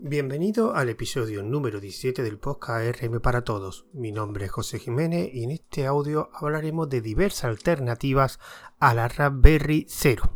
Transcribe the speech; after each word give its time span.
Bienvenido 0.00 0.76
al 0.76 0.90
episodio 0.90 1.42
número 1.42 1.80
17 1.80 2.22
del 2.22 2.38
podcast 2.38 3.02
RM 3.02 3.18
para 3.20 3.42
Todos. 3.42 3.84
Mi 3.92 4.12
nombre 4.12 4.44
es 4.44 4.52
José 4.52 4.78
Jiménez 4.78 5.28
y 5.32 5.42
en 5.42 5.50
este 5.50 5.88
audio 5.88 6.30
hablaremos 6.34 6.88
de 6.88 7.00
diversas 7.00 7.46
alternativas 7.46 8.38
a 8.78 8.94
la 8.94 9.08
Raspberry 9.08 9.86
Zero. 9.88 10.32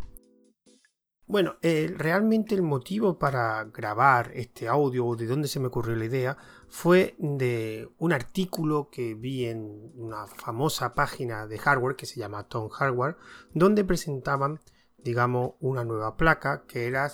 Bueno, 1.29 1.59
eh, 1.63 1.95
realmente 1.97 2.57
el 2.57 2.63
motivo 2.63 3.21
para 3.21 3.63
grabar 3.67 4.33
este 4.35 4.67
audio 4.67 5.07
o 5.07 5.15
de 5.15 5.27
dónde 5.27 5.47
se 5.47 5.61
me 5.61 5.69
ocurrió 5.69 5.95
la 5.95 6.07
idea 6.07 6.37
fue 6.69 7.15
de 7.21 7.89
un 7.99 8.13
artículo 8.13 8.89
que 8.91 9.15
vi 9.15 9.45
en 9.45 9.93
una 9.95 10.27
famosa 10.27 10.93
página 10.93 11.47
de 11.47 11.59
hardware 11.59 11.95
que 11.95 12.07
se 12.07 12.19
llama 12.19 12.49
Tom 12.49 12.69
Hardware, 12.69 13.17
donde 13.55 13.85
presentaban, 13.85 14.59
digamos, 14.99 15.53
una 15.61 15.85
nueva 15.85 16.17
placa 16.17 16.65
que 16.67 16.89
era 16.89 17.13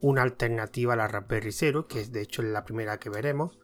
una 0.00 0.22
alternativa 0.22 0.94
a 0.94 0.96
la 0.96 1.08
Raspberry 1.08 1.52
Zero, 1.52 1.86
que 1.86 2.00
es 2.00 2.12
de 2.12 2.22
hecho 2.22 2.42
la 2.42 2.64
primera 2.64 2.98
que 2.98 3.10
veremos. 3.10 3.58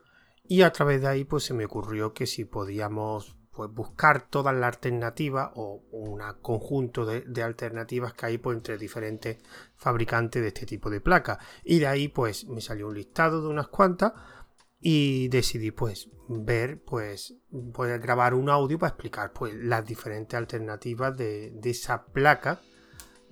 Y 0.45 0.63
a 0.63 0.71
través 0.71 1.01
de 1.01 1.07
ahí 1.07 1.23
pues 1.23 1.43
se 1.43 1.53
me 1.53 1.65
ocurrió 1.65 2.13
que 2.13 2.27
si 2.27 2.45
podíamos 2.45 3.37
pues, 3.51 3.71
buscar 3.71 4.29
todas 4.29 4.53
las 4.55 4.75
alternativas 4.75 5.51
o 5.55 5.83
un 5.91 6.21
conjunto 6.41 7.05
de, 7.05 7.43
alternativas 7.43 8.13
que 8.13 8.25
hay 8.25 8.37
pues, 8.37 8.57
entre 8.57 8.77
diferentes 8.77 9.37
fabricantes 9.75 10.41
de 10.41 10.49
este 10.49 10.65
tipo 10.65 10.89
de 10.89 11.01
placas. 11.01 11.37
Y 11.63 11.79
de 11.79 11.87
ahí 11.87 12.07
pues 12.07 12.45
me 12.47 12.61
salió 12.61 12.87
un 12.87 12.95
listado 12.95 13.41
de 13.41 13.47
unas 13.47 13.67
cuantas 13.67 14.13
y 14.79 15.29
decidí 15.29 15.71
pues 15.71 16.09
ver 16.27 16.83
pues 16.83 17.35
poder 17.73 18.01
grabar 18.01 18.33
un 18.33 18.49
audio 18.49 18.77
para 18.77 18.89
explicar 18.89 19.31
pues 19.31 19.53
las 19.53 19.85
diferentes 19.85 20.37
alternativas 20.37 21.15
de 21.15 21.57
esa 21.63 22.05
placa 22.07 22.59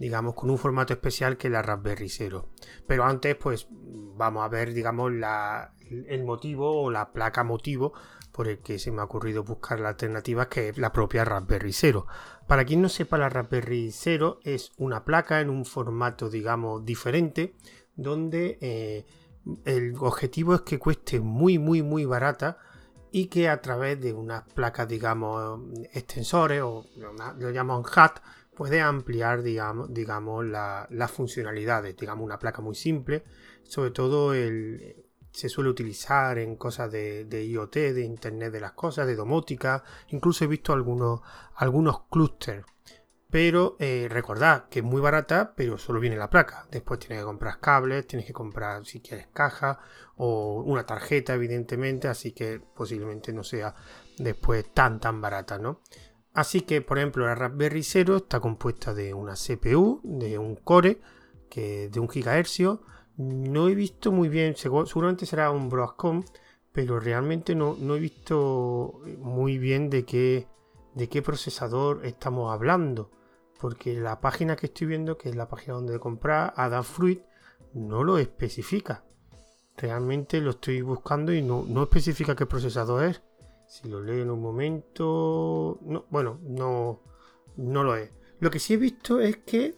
digamos, 0.02 0.34
con 0.34 0.50
un 0.50 0.58
formato 0.58 0.94
especial 0.94 1.38
que 1.38 1.48
la 1.48 1.62
Raspberry 1.62 2.10
Zero. 2.10 2.50
Pero 2.88 3.05
antes, 3.05 3.36
pues, 3.36 3.68
vamos 3.70 4.44
a 4.44 4.48
ver, 4.48 4.74
digamos, 4.74 5.12
el 5.12 6.24
motivo 6.24 6.82
o 6.82 6.90
la 6.90 7.14
placa 7.14 7.44
motivo 7.44 7.94
por 8.32 8.48
el 8.48 8.60
que 8.60 8.79
se 8.79 8.91
me 8.91 9.02
ha 9.02 9.04
ocurrido 9.04 9.44
buscar 9.44 9.79
la 9.79 9.90
alternativa, 9.90 10.49
que 10.49 10.70
es 10.70 10.77
la 10.79 10.91
propia 10.91 11.24
Raspberry 11.24 11.72
Zero. 11.72 12.07
Para 12.48 12.66
quien 12.66 12.82
no 12.82 12.90
sepa, 12.90 13.20
la 13.20 13.29
Raspberry 13.29 13.91
Zero 13.91 14.40
es 14.44 14.72
una 14.77 15.05
placa 15.05 15.40
en 15.40 15.52
un 15.52 15.66
formato, 15.66 16.32
digamos, 16.32 16.84
diferente, 16.84 17.54
donde 17.96 18.57
eh, 18.60 19.05
el 19.66 19.94
objetivo 19.99 20.55
es 20.55 20.62
que 20.62 20.79
cueste 20.79 21.20
muy, 21.20 21.60
muy, 21.60 21.84
muy 21.84 22.05
barata 22.05 22.57
y 23.12 23.27
que 23.27 23.49
a 23.49 23.62
través 23.62 24.02
de 24.02 24.13
unas 24.13 24.52
placas, 24.55 24.88
digamos, 24.88 25.60
extensores 25.94 26.63
o 26.63 26.88
lo 26.96 27.52
llaman 27.52 27.84
HAT, 27.84 28.20
puede 28.55 28.82
ampliar, 28.82 29.41
digamos, 29.41 29.94
digamos 29.94 30.46
las 30.46 31.12
funcionalidades. 31.12 31.96
Digamos, 31.98 32.26
una 32.26 32.40
placa 32.40 32.62
muy 32.62 32.76
simple. 32.76 33.24
Sobre 33.63 33.91
todo 33.91 34.34
el, 34.34 34.96
se 35.32 35.49
suele 35.49 35.70
utilizar 35.70 36.38
en 36.38 36.55
cosas 36.55 36.91
de, 36.91 37.46
IoT, 37.48 37.76
de 37.76 38.04
Internet 38.04 38.52
de 38.52 38.60
las 38.60 38.74
Cosas, 38.74 39.07
de 39.07 39.16
domótica. 39.16 39.84
Incluso 40.10 40.44
he 40.44 40.48
visto 40.48 40.74
algunos, 40.74 41.22
algunos 41.55 42.04
clústeres. 42.10 42.66
Pero 43.29 43.77
eh, 43.79 44.07
recordad 44.10 44.68
que 44.68 44.79
es 44.79 44.85
muy 44.85 44.99
barata, 44.99 45.54
pero 45.55 45.77
solo 45.77 46.02
viene 46.02 46.18
la 46.18 46.29
placa. 46.29 46.68
Después 46.70 46.99
tienes 46.99 47.20
que 47.20 47.26
comprar 47.26 47.62
cables, 47.62 48.05
tienes 48.05 48.27
que 48.27 48.34
comprar 48.34 48.85
si 48.85 48.99
quieres 48.99 49.27
caja 49.27 49.79
o 50.18 50.62
una 50.66 50.85
tarjeta, 50.85 51.34
evidentemente. 51.34 52.10
Así 52.10 52.34
que 52.34 52.60
posiblemente 52.60 53.32
no 53.32 53.46
sea 53.46 53.74
después 54.18 54.74
tan 54.74 54.99
tan 54.99 55.22
barata, 55.22 55.57
¿no? 55.57 55.79
Así 56.34 56.62
que, 56.62 56.82
por 56.82 56.98
ejemplo, 56.98 57.26
la 57.26 57.35
Raspberry 57.35 57.84
Zero 57.84 58.18
está 58.18 58.40
compuesta 58.40 58.93
de 58.93 59.13
una 59.13 59.34
CPU, 59.34 59.99
de 60.04 60.38
un 60.38 60.55
core, 60.55 61.01
que 61.49 61.90
de 61.90 61.99
un 61.99 62.07
GHz. 62.07 62.79
No 63.18 63.68
he 63.68 63.76
visto 63.76 64.12
muy 64.12 64.29
bien, 64.29 64.56
seguramente 64.56 65.25
será 65.25 65.51
un 65.51 65.69
Broadcom, 65.69 66.23
pero 66.72 67.00
realmente 67.00 67.53
no, 67.53 67.75
he 67.96 68.00
visto 68.00 69.01
muy 69.19 69.57
bien 69.57 69.90
de 69.90 70.06
qué, 70.06 70.47
de 70.96 71.09
qué 71.09 71.22
procesador 71.22 72.06
estamos 72.06 72.51
hablando. 72.51 73.11
Porque 73.59 74.00
la 74.00 74.22
página 74.22 74.56
que 74.56 74.67
estoy 74.67 74.88
viendo, 74.88 75.17
que 75.17 75.29
es 75.29 75.35
la 75.35 75.50
página 75.50 75.75
donde 75.75 76.00
comprar, 76.00 76.53
Adafruit, 76.56 77.22
no 77.73 78.03
lo 78.03 78.17
especifica. 78.17 79.03
Realmente 79.77 80.39
lo 80.39 80.51
estoy 80.51 80.81
buscando 80.81 81.33
y 81.33 81.41
no, 81.41 81.66
no 81.67 81.83
especifica 81.83 82.35
qué 82.35 82.45
procesador 82.45 83.03
es. 83.03 83.22
Si 83.71 83.87
lo 83.87 84.01
leo 84.01 84.21
en 84.21 84.29
un 84.29 84.41
momento. 84.41 85.79
No, 85.83 86.05
bueno, 86.09 86.41
no, 86.43 86.99
no 87.55 87.83
lo 87.85 87.95
es. 87.95 88.11
Lo 88.41 88.51
que 88.51 88.59
sí 88.59 88.73
he 88.73 88.77
visto 88.77 89.21
es 89.21 89.37
que 89.37 89.77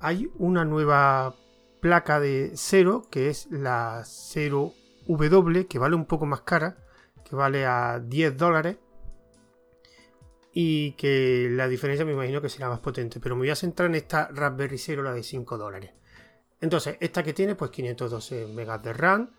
hay 0.00 0.28
una 0.36 0.64
nueva 0.64 1.36
placa 1.78 2.18
de 2.18 2.50
cero, 2.56 3.06
que 3.08 3.28
es 3.28 3.46
la 3.52 4.02
0W, 4.02 5.68
que 5.68 5.78
vale 5.78 5.94
un 5.94 6.06
poco 6.06 6.26
más 6.26 6.40
cara, 6.40 6.76
que 7.24 7.36
vale 7.36 7.64
a 7.64 8.00
10 8.00 8.36
dólares. 8.36 8.78
Y 10.52 10.92
que 10.94 11.48
la 11.52 11.68
diferencia 11.68 12.04
me 12.04 12.14
imagino 12.14 12.42
que 12.42 12.48
será 12.48 12.68
más 12.68 12.80
potente. 12.80 13.20
Pero 13.20 13.36
me 13.36 13.42
voy 13.42 13.50
a 13.50 13.56
centrar 13.56 13.90
en 13.90 13.94
esta 13.94 14.26
Raspberry 14.32 14.76
Zero, 14.78 15.04
la 15.04 15.12
de 15.12 15.22
5 15.22 15.56
dólares. 15.56 15.92
Entonces, 16.60 16.96
esta 16.98 17.22
que 17.22 17.32
tiene, 17.32 17.54
pues 17.54 17.70
512 17.70 18.48
megas 18.48 18.82
de 18.82 18.92
RAM 18.92 19.30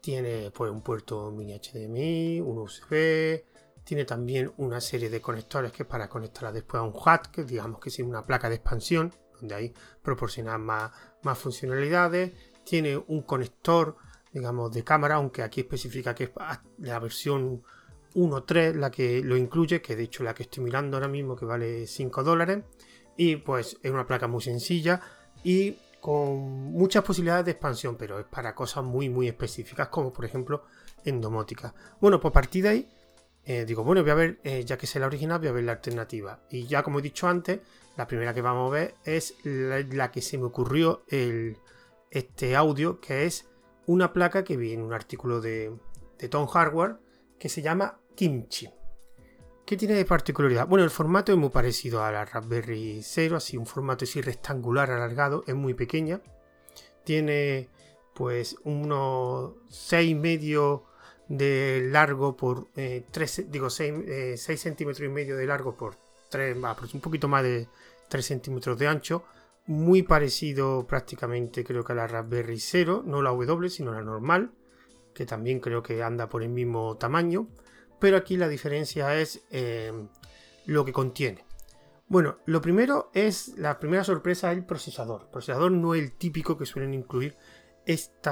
tiene 0.00 0.50
pues 0.50 0.70
un 0.70 0.82
puerto 0.82 1.30
mini 1.30 1.58
HDMI, 1.58 2.40
un 2.40 2.58
USB, 2.58 3.44
tiene 3.84 4.04
también 4.04 4.52
una 4.58 4.80
serie 4.80 5.10
de 5.10 5.20
conectores 5.20 5.72
que 5.72 5.84
para 5.84 6.08
conectarla 6.08 6.52
después 6.52 6.80
a 6.80 6.84
un 6.84 6.94
HAT, 6.94 7.26
que 7.28 7.44
digamos 7.44 7.80
que 7.80 7.88
es 7.88 7.98
una 7.98 8.24
placa 8.24 8.48
de 8.48 8.56
expansión, 8.56 9.12
donde 9.40 9.54
ahí 9.54 9.74
proporciona 10.02 10.58
más, 10.58 10.92
más 11.22 11.38
funcionalidades. 11.38 12.32
Tiene 12.64 12.96
un 12.96 13.22
conector, 13.22 13.96
digamos, 14.32 14.70
de 14.72 14.84
cámara, 14.84 15.16
aunque 15.16 15.42
aquí 15.42 15.60
especifica 15.60 16.14
que 16.14 16.24
es 16.24 16.30
la 16.78 16.98
versión 16.98 17.62
1.3 18.14 18.74
la 18.74 18.90
que 18.90 19.22
lo 19.22 19.36
incluye, 19.36 19.80
que 19.80 19.96
de 19.96 20.04
hecho 20.04 20.22
la 20.22 20.34
que 20.34 20.44
estoy 20.44 20.64
mirando 20.64 20.96
ahora 20.96 21.08
mismo 21.08 21.36
que 21.36 21.44
vale 21.44 21.86
5 21.86 22.22
dólares. 22.22 22.64
Y 23.16 23.36
pues 23.36 23.76
es 23.82 23.90
una 23.90 24.06
placa 24.06 24.28
muy 24.28 24.40
sencilla 24.40 25.00
y 25.42 25.76
con 26.00 26.38
muchas 26.72 27.04
posibilidades 27.04 27.44
de 27.44 27.52
expansión, 27.52 27.96
pero 27.96 28.18
es 28.18 28.26
para 28.26 28.54
cosas 28.54 28.84
muy, 28.84 29.08
muy 29.08 29.28
específicas, 29.28 29.88
como 29.88 30.12
por 30.12 30.24
ejemplo 30.24 30.64
en 31.04 31.20
domótica. 31.20 31.74
Bueno, 32.00 32.20
pues 32.20 32.30
a 32.30 32.32
partir 32.32 32.62
de 32.64 32.68
ahí, 32.68 32.88
eh, 33.44 33.64
digo, 33.64 33.84
bueno, 33.84 34.02
voy 34.02 34.10
a 34.10 34.14
ver, 34.14 34.40
eh, 34.44 34.64
ya 34.64 34.76
que 34.76 34.86
es 34.86 34.96
la 34.96 35.06
original, 35.06 35.38
voy 35.38 35.48
a 35.48 35.52
ver 35.52 35.64
la 35.64 35.72
alternativa. 35.72 36.40
Y 36.50 36.66
ya 36.66 36.82
como 36.82 36.98
he 36.98 37.02
dicho 37.02 37.28
antes, 37.28 37.60
la 37.96 38.06
primera 38.06 38.32
que 38.32 38.42
vamos 38.42 38.70
a 38.70 38.74
ver 38.74 38.94
es 39.04 39.34
la, 39.44 40.10
que 40.10 40.22
se 40.22 40.38
me 40.38 40.44
ocurrió 40.44 41.02
el, 41.08 41.58
este 42.10 42.56
audio, 42.56 43.00
que 43.00 43.26
es 43.26 43.48
una 43.86 44.12
placa 44.12 44.44
que 44.44 44.56
vi 44.56 44.72
en 44.72 44.82
un 44.82 44.92
artículo 44.92 45.40
de, 45.40 45.74
de 46.18 46.28
Tom 46.28 46.46
Hardware 46.46 46.96
que 47.38 47.48
se 47.48 47.62
llama 47.62 47.98
Kimchi. 48.14 48.79
¿Qué 49.70 49.76
tiene 49.76 49.94
de 49.94 50.04
particularidad? 50.04 50.66
Bueno, 50.66 50.82
el 50.84 50.90
formato 50.90 51.30
es 51.30 51.38
muy 51.38 51.50
parecido 51.50 52.02
a 52.02 52.10
la 52.10 52.24
Raspberry 52.24 53.04
Zero, 53.04 53.36
así 53.36 53.56
un 53.56 53.66
formato 53.66 54.04
así 54.04 54.20
rectangular 54.20 54.90
alargado, 54.90 55.44
es 55.46 55.54
muy 55.54 55.74
pequeña. 55.74 56.20
Tiene 57.04 57.68
pues 58.12 58.56
unos 58.64 59.52
6 59.68 60.16
medio 60.16 60.86
de 61.28 61.86
largo 61.88 62.36
por 62.36 62.66
3, 62.74 63.38
eh, 63.38 63.46
digo 63.48 63.70
6, 63.70 63.94
eh, 64.08 64.36
centímetros 64.36 65.06
y 65.06 65.08
medio 65.08 65.36
de 65.36 65.46
largo 65.46 65.76
por 65.76 65.94
3, 66.30 66.56
pues 66.76 66.92
un 66.92 67.00
poquito 67.00 67.28
más 67.28 67.44
de 67.44 67.68
3 68.08 68.26
centímetros 68.26 68.76
de 68.76 68.88
ancho. 68.88 69.22
Muy 69.66 70.02
parecido 70.02 70.84
prácticamente 70.84 71.62
creo 71.62 71.84
que 71.84 71.92
a 71.92 71.94
la 71.94 72.08
Raspberry 72.08 72.58
Zero, 72.58 73.04
no 73.06 73.22
la 73.22 73.30
W, 73.30 73.70
sino 73.70 73.92
la 73.92 74.02
normal, 74.02 74.50
que 75.14 75.26
también 75.26 75.60
creo 75.60 75.80
que 75.80 76.02
anda 76.02 76.28
por 76.28 76.42
el 76.42 76.48
mismo 76.48 76.96
tamaño 76.96 77.46
pero 78.00 78.16
aquí 78.16 78.36
la 78.36 78.48
diferencia 78.48 79.16
es 79.18 79.42
eh, 79.50 79.92
lo 80.66 80.84
que 80.84 80.92
contiene. 80.92 81.44
Bueno, 82.08 82.38
lo 82.46 82.60
primero 82.60 83.10
es, 83.14 83.56
la 83.56 83.78
primera 83.78 84.02
sorpresa 84.02 84.50
es 84.50 84.58
el 84.58 84.64
procesador. 84.64 85.22
El 85.22 85.28
procesador 85.28 85.70
no 85.70 85.94
es 85.94 86.02
el 86.02 86.12
típico 86.12 86.58
que 86.58 86.66
suelen 86.66 86.92
incluir 86.92 87.36
este 87.86 88.30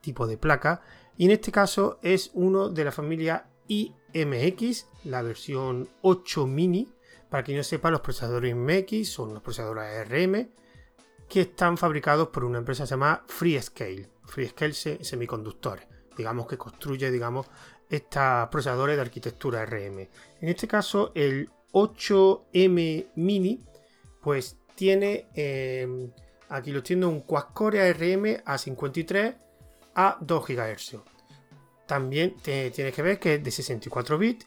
tipo 0.00 0.26
de 0.26 0.38
placa. 0.38 0.80
Y 1.18 1.26
en 1.26 1.32
este 1.32 1.52
caso 1.52 1.98
es 2.02 2.30
uno 2.32 2.70
de 2.70 2.84
la 2.84 2.92
familia 2.92 3.50
IMX, 3.68 4.86
la 5.04 5.20
versión 5.20 5.90
8 6.00 6.46
mini. 6.46 6.88
Para 7.28 7.44
quien 7.44 7.58
no 7.58 7.64
sepa, 7.64 7.90
los 7.90 8.00
procesadores 8.00 8.50
IMX 8.50 9.10
son 9.10 9.34
los 9.34 9.42
procesadores 9.42 10.10
ARM 10.10 10.48
que 11.28 11.42
están 11.42 11.78
fabricados 11.78 12.28
por 12.28 12.44
una 12.44 12.58
empresa 12.58 12.84
llamada 12.84 13.24
FreeScale. 13.26 14.08
FreeScale 14.24 15.04
Semiconductores. 15.04 15.91
Digamos 16.16 16.46
que 16.46 16.58
construye, 16.58 17.10
digamos, 17.10 17.46
estos 17.88 18.48
procesadores 18.50 18.96
de 18.96 19.02
arquitectura 19.02 19.64
RM. 19.66 20.08
En 20.40 20.48
este 20.48 20.66
caso, 20.66 21.12
el 21.14 21.50
8M 21.72 23.06
Mini, 23.16 23.64
pues 24.20 24.56
tiene, 24.74 25.28
eh, 25.34 26.10
aquí 26.48 26.70
lo 26.70 26.82
tiene 26.82 27.06
un 27.06 27.20
quad-core 27.20 27.88
ARM 27.88 28.42
A53 28.44 29.36
a 29.94 30.16
2 30.20 30.46
GHz. 30.46 30.96
También 31.86 32.36
tienes 32.42 32.94
que 32.94 33.02
ver 33.02 33.18
que 33.18 33.34
es 33.34 33.44
de 33.44 33.50
64 33.50 34.16
bits 34.16 34.46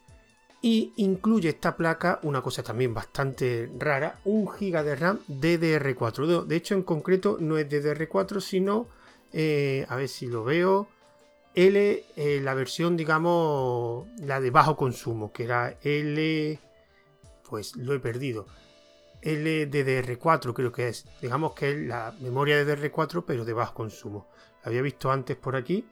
y 0.61 0.93
incluye 0.95 1.49
esta 1.49 1.77
placa 1.77 2.19
una 2.23 2.41
cosa 2.41 2.63
también 2.63 2.93
bastante 2.93 3.69
rara, 3.77 4.19
1 4.25 4.51
GB 4.59 4.83
de 4.83 4.95
RAM 4.95 5.19
DDR4. 5.27 6.45
De 6.45 6.55
hecho, 6.55 6.73
en 6.73 6.81
concreto 6.81 7.37
no 7.39 7.57
es 7.59 7.69
DDR4, 7.69 8.39
sino 8.39 8.87
eh, 9.31 9.85
a 9.89 9.95
ver 9.95 10.07
si 10.07 10.25
lo 10.25 10.43
veo, 10.43 10.87
L, 11.55 12.05
eh, 12.15 12.39
la 12.41 12.53
versión, 12.53 12.97
digamos, 12.97 14.07
la 14.19 14.41
de 14.41 14.51
bajo 14.51 14.75
consumo, 14.75 15.31
que 15.31 15.45
era 15.45 15.77
L, 15.81 16.59
pues 17.49 17.75
lo 17.77 17.93
he 17.93 17.99
perdido. 17.99 18.45
LDDR4 19.25 20.53
creo 20.53 20.71
que 20.71 20.89
es. 20.89 21.05
Digamos 21.21 21.53
que 21.53 21.71
es 21.71 21.77
la 21.77 22.13
memoria 22.19 22.63
de 22.63 22.77
DDR4 22.77 23.23
pero 23.25 23.43
de 23.43 23.53
bajo 23.53 23.73
consumo. 23.73 24.27
La 24.63 24.69
había 24.69 24.81
visto 24.81 25.11
antes 25.11 25.35
por 25.35 25.55
aquí. 25.55 25.85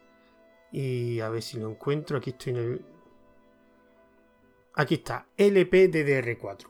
Y 0.71 1.19
a 1.19 1.29
ver 1.29 1.41
si 1.41 1.59
lo 1.59 1.69
encuentro. 1.69 2.17
Aquí 2.17 2.31
estoy 2.31 2.53
en 2.53 2.59
el... 2.59 2.85
Aquí 4.75 4.95
está. 4.95 5.27
LPDDR4. 5.37 6.67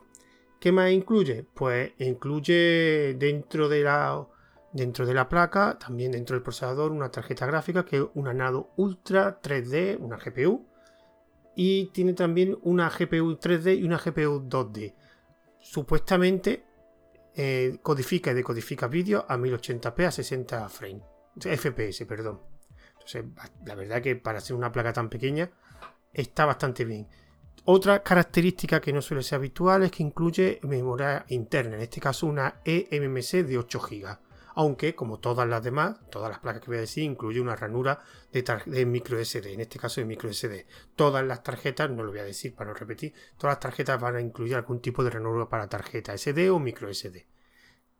¿Qué 0.58 0.72
más 0.72 0.90
incluye? 0.90 1.44
Pues 1.52 1.92
incluye 1.98 3.14
dentro 3.18 3.68
de 3.68 3.82
la 3.82 4.26
dentro 4.74 5.06
de 5.06 5.14
la 5.14 5.28
placa, 5.28 5.78
también 5.78 6.12
dentro 6.12 6.34
del 6.34 6.42
procesador, 6.42 6.90
una 6.90 7.10
tarjeta 7.10 7.46
gráfica 7.46 7.84
que 7.84 7.98
es 7.98 8.04
una 8.14 8.34
Nado 8.34 8.72
Ultra 8.76 9.40
3D, 9.40 9.96
una 10.00 10.18
GPU. 10.18 10.66
Y 11.56 11.86
tiene 11.92 12.12
también 12.12 12.58
una 12.62 12.90
GPU 12.90 13.38
3D 13.38 13.78
y 13.78 13.84
una 13.84 13.98
GPU 13.98 14.48
2D. 14.48 14.94
Supuestamente 15.60 16.64
eh, 17.36 17.78
codifica 17.82 18.32
y 18.32 18.34
decodifica 18.34 18.88
vídeo 18.88 19.24
a 19.28 19.36
1080p 19.36 20.06
a 20.06 20.10
60 20.10 20.68
frames. 20.68 21.04
FPS, 21.38 22.04
perdón. 22.06 22.40
Entonces, 22.94 23.24
la 23.64 23.76
verdad 23.76 24.02
que 24.02 24.16
para 24.16 24.40
ser 24.40 24.56
una 24.56 24.72
placa 24.72 24.92
tan 24.92 25.08
pequeña 25.08 25.50
está 26.12 26.46
bastante 26.46 26.84
bien. 26.84 27.06
Otra 27.66 28.02
característica 28.02 28.80
que 28.80 28.92
no 28.92 29.00
suele 29.00 29.22
ser 29.22 29.36
habitual 29.36 29.84
es 29.84 29.92
que 29.92 30.02
incluye 30.02 30.58
memoria 30.64 31.24
interna, 31.28 31.76
en 31.76 31.82
este 31.82 32.00
caso 32.00 32.26
una 32.26 32.60
eMMC 32.64 33.44
de 33.46 33.58
8 33.58 33.80
GB 33.80 34.18
aunque 34.54 34.94
como 34.94 35.18
todas 35.18 35.48
las 35.48 35.62
demás, 35.62 35.98
todas 36.10 36.30
las 36.30 36.38
placas 36.38 36.62
que 36.62 36.68
voy 36.68 36.78
a 36.78 36.82
decir, 36.82 37.04
incluye 37.04 37.40
una 37.40 37.56
ranura 37.56 38.00
de, 38.32 38.86
micro 38.86 39.22
SD, 39.22 39.52
en 39.52 39.60
este 39.60 39.78
caso 39.78 40.00
de 40.00 40.06
micro 40.06 40.32
SD. 40.32 40.66
Todas 40.96 41.24
las 41.24 41.42
tarjetas, 41.42 41.90
no 41.90 42.02
lo 42.02 42.10
voy 42.10 42.20
a 42.20 42.24
decir 42.24 42.54
para 42.54 42.70
no 42.70 42.74
repetir, 42.74 43.12
todas 43.36 43.54
las 43.54 43.60
tarjetas 43.60 44.00
van 44.00 44.16
a 44.16 44.20
incluir 44.20 44.54
algún 44.54 44.80
tipo 44.80 45.02
de 45.02 45.10
ranura 45.10 45.48
para 45.48 45.68
tarjeta 45.68 46.16
SD 46.16 46.50
o 46.50 46.58
micro 46.58 46.92
SD. 46.92 47.26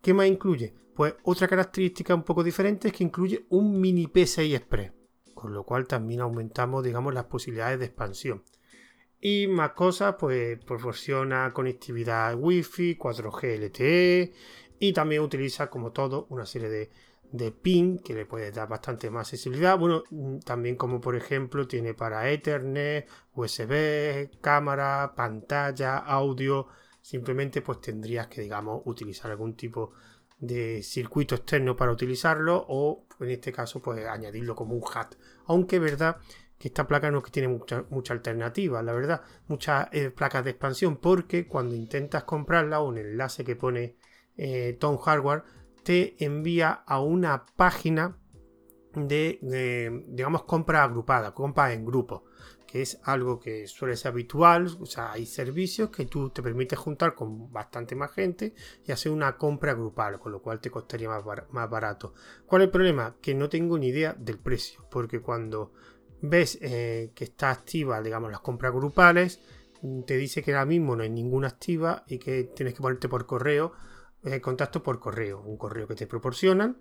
¿Qué 0.01 0.15
más 0.15 0.27
incluye? 0.27 0.75
Pues 0.95 1.15
otra 1.25 1.49
característica 1.49 2.15
un 2.15 2.23
poco 2.23 2.45
diferente 2.45 2.89
es 2.89 2.95
que 2.95 3.05
incluye 3.05 3.47
un 3.49 3.81
mini 3.81 4.07
PCI 4.07 4.55
Express, 4.55 4.93
con 5.35 5.53
lo 5.53 5.65
cual 5.65 5.87
también 5.87 6.21
aumentamos, 6.21 6.85
digamos, 6.85 7.12
las 7.12 7.25
posibilidades 7.25 7.79
de 7.81 7.87
expansión. 7.87 8.45
Y 9.27 9.47
más 9.47 9.71
cosas, 9.71 10.17
pues 10.19 10.62
proporciona 10.62 11.50
conectividad 11.55 12.37
Wi-Fi, 12.39 12.99
4G 12.99 13.59
LTE, 13.59 14.35
y 14.79 14.93
también 14.93 15.23
utiliza, 15.23 15.69
como 15.69 15.93
todo, 15.93 16.26
una 16.31 16.47
serie 16.47 16.69
de, 16.69 16.91
de 17.35 17.50
pin 17.50 17.99
que 17.99 18.15
le 18.15 18.26
puede 18.26 18.53
dar 18.53 18.69
bastante 18.69 19.11
más 19.11 19.29
accesibilidad. 19.29 19.79
Bueno, 19.79 20.05
mm, 20.11 20.38
también 20.41 20.76
como 20.76 21.00
por 21.00 21.17
ejemplo 21.17 21.67
tiene 21.67 21.94
para 21.94 22.31
Ethernet, 22.31 23.09
USB, 23.35 24.31
cámara, 24.41 25.15
pantalla, 25.17 25.99
audio. 25.99 26.69
Simplemente 27.03 27.61
pues 27.61 27.81
tendrías 27.81 28.29
que, 28.29 28.41
digamos, 28.41 28.82
utilizar 28.85 29.31
algún 29.31 29.56
tipo 29.56 29.93
de 30.38 30.82
circuito 30.82 31.35
externo 31.35 31.76
para 31.76 31.93
utilizarlo 31.93 32.65
o 32.69 33.06
en 33.21 33.31
este 33.31 33.53
caso 33.53 33.81
pues 33.82 34.06
añadirlo 34.06 34.55
como 34.55 34.75
un 34.75 34.82
hat. 34.94 35.15
Aunque 35.47 35.79
verdad 35.79 36.19
que 36.59 36.69
esta 36.69 36.87
placa 36.87 37.11
no 37.11 37.19
es 37.19 37.25
que 37.25 37.31
tiene 37.31 37.49
mucha, 37.49 37.85
mucha 37.91 38.15
alternativa, 38.15 38.82
la 38.82 38.93
verdad, 38.93 39.23
muchas 39.49 39.88
eh, 39.93 40.11
placas 40.11 40.44
de 40.44 40.50
expansión 40.50 40.97
porque 40.99 41.47
cuando 41.49 41.75
intentas 41.75 42.25
comprarla 42.25 42.81
o 42.81 42.93
el 42.93 42.99
enlace 43.06 43.44
que 43.44 43.56
pone 43.56 43.97
eh, 44.37 44.77
Tom 44.79 44.99
Hardware, 44.99 45.45
te 45.83 46.17
envía 46.25 46.73
a 46.73 47.01
una 47.01 47.45
página 47.57 48.19
de, 48.95 50.05
digamos, 50.09 50.45
compra 50.45 50.85
agrupada, 50.85 51.35
compra 51.35 51.73
en 51.73 51.85
grupo, 51.85 52.25
que 52.67 52.83
es 52.83 53.01
algo 53.05 53.39
que 53.39 53.67
suele 53.67 53.97
ser 53.97 54.13
habitual. 54.13 54.77
O 54.81 54.87
sea, 54.87 55.13
hay 55.13 55.27
servicios 55.27 55.91
que 55.91 56.07
tú 56.07 56.31
te 56.31 56.43
permites 56.43 56.79
juntar 56.79 57.15
con 57.15 57.53
bastante 57.53 57.95
más 57.95 58.13
gente 58.13 58.55
y 58.85 58.93
hacer 58.93 59.13
una 59.13 59.37
compra 59.37 59.75
grupal, 59.75 60.19
con 60.19 60.33
lo 60.33 60.41
cual 60.41 60.61
te 60.61 60.71
costaría 60.71 61.09
más, 61.09 61.25
más 61.51 61.71
barato. 61.71 62.15
¿Cuál 62.47 62.63
es 62.63 62.67
el 62.67 62.73
problema? 62.73 63.17
Que 63.21 63.35
no 63.35 63.49
tengo 63.49 63.79
ni 63.79 63.89
idea 63.89 64.15
del 64.19 64.39
precio, 64.39 64.87
porque 64.91 65.21
cuando 65.21 65.73
ves 66.23 66.59
eh, 66.63 67.13
que 67.15 67.25
está 67.25 67.51
activa, 67.51 68.01
digamos, 68.01 68.31
las 68.31 68.41
compras 68.41 68.73
grupales, 68.73 69.41
te 70.07 70.17
dice 70.17 70.43
que 70.43 70.53
ahora 70.53 70.65
mismo 70.65 70.97
no 70.97 71.03
hay 71.03 71.11
ninguna 71.11 71.49
activa 71.49 72.05
y 72.07 72.19
que 72.19 72.45
tienes 72.45 72.75
que 72.75 72.81
ponerte 72.81 73.09
por 73.09 73.27
correo 73.27 73.73
el 74.32 74.41
contacto 74.41 74.82
por 74.82 74.99
correo, 74.99 75.41
un 75.41 75.56
correo 75.56 75.87
que 75.87 75.94
te 75.94 76.06
proporcionan, 76.06 76.81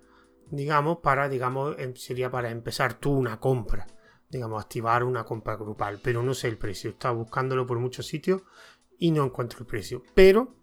digamos, 0.49 0.99
para, 0.99 1.29
digamos, 1.29 1.75
em, 1.79 1.95
sería 1.95 2.31
para 2.31 2.49
empezar 2.49 2.95
tú 2.95 3.11
una 3.11 3.39
compra, 3.39 3.87
digamos, 4.29 4.63
activar 4.63 5.03
una 5.03 5.25
compra 5.25 5.55
grupal, 5.55 5.99
pero 6.01 6.23
no 6.23 6.33
sé 6.33 6.47
el 6.47 6.57
precio, 6.57 6.91
estaba 6.91 7.15
buscándolo 7.15 7.65
por 7.65 7.79
muchos 7.79 8.07
sitios 8.07 8.41
y 8.97 9.11
no 9.11 9.25
encuentro 9.25 9.59
el 9.59 9.65
precio, 9.65 10.03
pero 10.13 10.55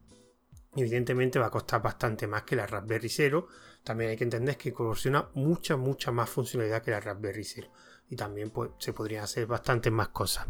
evidentemente 0.75 1.39
va 1.39 1.47
a 1.47 1.51
costar 1.51 1.83
bastante 1.83 2.27
más 2.27 2.43
que 2.43 2.57
la 2.57 2.67
Raspberry 2.67 3.09
Zero, 3.09 3.49
también 3.83 4.11
hay 4.11 4.17
que 4.17 4.25
entender 4.25 4.57
que 4.57 4.73
proporciona 4.73 5.29
mucha, 5.35 5.77
mucha 5.77 6.13
más 6.13 6.29
funcionalidad 6.31 6.83
que 6.83 6.91
la 6.91 7.01
Raspberry 7.01 7.45
Zero 7.45 7.71
y 8.09 8.17
también 8.17 8.51
pues, 8.51 8.71
se 8.79 8.93
podrían 8.93 9.25
hacer 9.25 9.47
bastantes 9.47 9.93
más 9.93 10.09
cosas. 10.09 10.47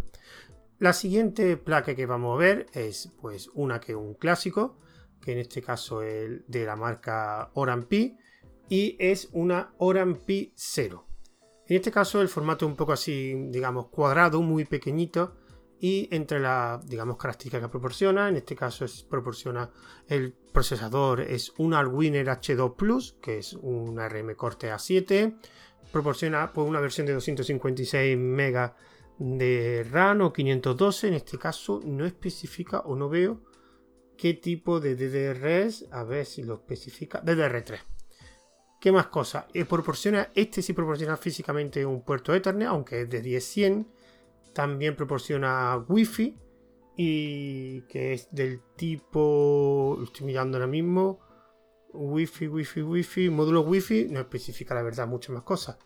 La 0.79 0.93
siguiente 0.93 1.57
placa 1.57 1.95
que 1.95 2.07
vamos 2.07 2.35
a 2.35 2.39
ver 2.39 2.67
es 2.73 3.13
pues 3.21 3.51
una 3.55 3.81
que 3.81 3.93
es 3.93 3.99
un 3.99 4.15
clásico, 4.15 4.79
que 5.21 5.33
en 5.33 5.39
este 5.39 5.63
caso 5.63 6.03
es 6.03 6.41
de 6.47 6.65
la 6.65 6.77
marca 6.77 7.51
Oran 7.55 7.85
Pi, 7.85 8.17
y 8.69 8.97
es 8.99 9.29
una 9.33 9.75
Oran 9.79 10.17
Pi 10.17 10.53
0. 10.55 11.07
En 11.67 11.77
este 11.77 11.91
caso 11.91 12.21
el 12.21 12.29
formato 12.29 12.65
es 12.65 12.71
un 12.71 12.77
poco 12.77 12.93
así, 12.93 13.35
digamos, 13.49 13.89
cuadrado, 13.89 14.43
muy 14.43 14.65
pequeñito, 14.65 15.37
y 15.81 16.09
entre 16.15 16.41
las, 16.41 16.87
digamos, 16.87 17.17
características 17.17 17.63
que 17.63 17.69
proporciona, 17.69 18.29
en 18.29 18.37
este 18.37 18.55
caso 18.55 18.85
es, 18.85 19.03
proporciona 19.03 19.71
el 20.09 20.35
procesador, 20.53 21.21
es 21.21 21.53
un 21.57 21.73
Arwiner 21.73 22.27
H2 22.27 22.77
Plus, 22.77 23.17
que 23.23 23.39
es 23.39 23.55
un 23.55 23.99
ARM 23.99 24.35
Corte 24.35 24.71
A7, 24.71 25.37
proporciona 25.91 26.53
pues, 26.53 26.69
una 26.69 26.81
versión 26.81 27.07
de 27.07 27.15
256 27.15 28.19
MB 28.19 28.73
de 29.19 29.87
RAM 29.91 30.21
o 30.23 30.33
512, 30.33 31.09
en 31.09 31.15
este 31.15 31.39
caso 31.39 31.81
no 31.85 32.05
especifica 32.05 32.81
o 32.81 32.95
no 32.95 33.09
veo 33.09 33.41
qué 34.21 34.35
tipo 34.35 34.81
de 34.81 34.97
DDR 34.97 35.47
es, 35.47 35.87
a 35.91 36.05
ver 36.05 36.27
si 36.27 36.43
lo 36.43 36.55
especifica, 36.57 37.23
DDR3. 37.25 37.79
¿Qué 38.79 38.93
más 38.93 39.07
cosas? 39.07 39.47
Eh, 39.55 39.65
proporciona, 39.65 40.29
este 40.35 40.61
sí 40.61 40.75
proporciona 40.75 41.17
físicamente 41.17 41.87
un 41.87 42.03
puerto 42.03 42.35
Ethernet, 42.35 42.69
aunque 42.69 43.01
es 43.01 43.09
de 43.09 43.23
10-100. 43.23 43.87
También 44.53 44.95
proporciona 44.95 45.83
Wi-Fi 45.89 46.37
y 46.99 47.81
que 47.83 48.13
es 48.13 48.29
del 48.31 48.61
tipo, 48.77 49.97
lo 49.99 50.05
estoy 50.05 50.27
mirando 50.27 50.59
ahora 50.59 50.67
mismo, 50.67 51.21
Wi-Fi, 51.95 52.49
Wi-Fi, 52.49 52.83
Wi-Fi, 52.83 53.31
módulo 53.31 53.63
Wi-Fi, 53.63 54.09
no 54.11 54.21
especifica 54.21 54.75
la 54.75 54.83
verdad 54.83 55.07
muchas 55.09 55.31
más 55.31 55.45
cosas. 55.45 55.79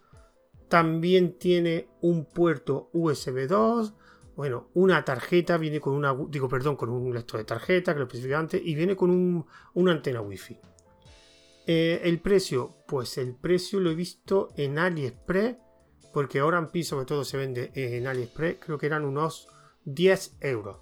También 0.68 1.38
tiene 1.38 1.88
un 2.00 2.24
puerto 2.24 2.90
USB 2.94 3.46
2, 3.46 3.94
bueno, 4.36 4.70
una 4.74 5.04
tarjeta 5.04 5.56
viene 5.58 5.80
con 5.80 5.94
una, 5.94 6.16
digo, 6.28 6.48
perdón, 6.48 6.76
con 6.76 6.90
un 6.90 7.14
lector 7.14 7.38
de 7.38 7.44
tarjeta, 7.44 7.92
que 7.92 8.00
lo 8.00 8.06
especifico 8.06 8.36
antes, 8.36 8.60
y 8.64 8.74
viene 8.74 8.96
con 8.96 9.10
un, 9.10 9.46
una 9.74 9.92
antena 9.92 10.20
wifi. 10.20 10.58
Eh, 11.66 12.00
el 12.04 12.20
precio, 12.20 12.76
pues 12.86 13.16
el 13.16 13.34
precio 13.36 13.80
lo 13.80 13.90
he 13.90 13.94
visto 13.94 14.48
en 14.56 14.78
AliExpress, 14.78 15.56
porque 16.12 16.40
ahora 16.40 16.58
en 16.58 16.68
Pi 16.68 16.84
sobre 16.84 17.06
todo 17.06 17.24
se 17.24 17.36
vende 17.36 17.70
en 17.74 18.06
AliExpress, 18.06 18.58
creo 18.60 18.78
que 18.78 18.86
eran 18.86 19.04
unos 19.04 19.48
10 19.84 20.36
euros 20.40 20.78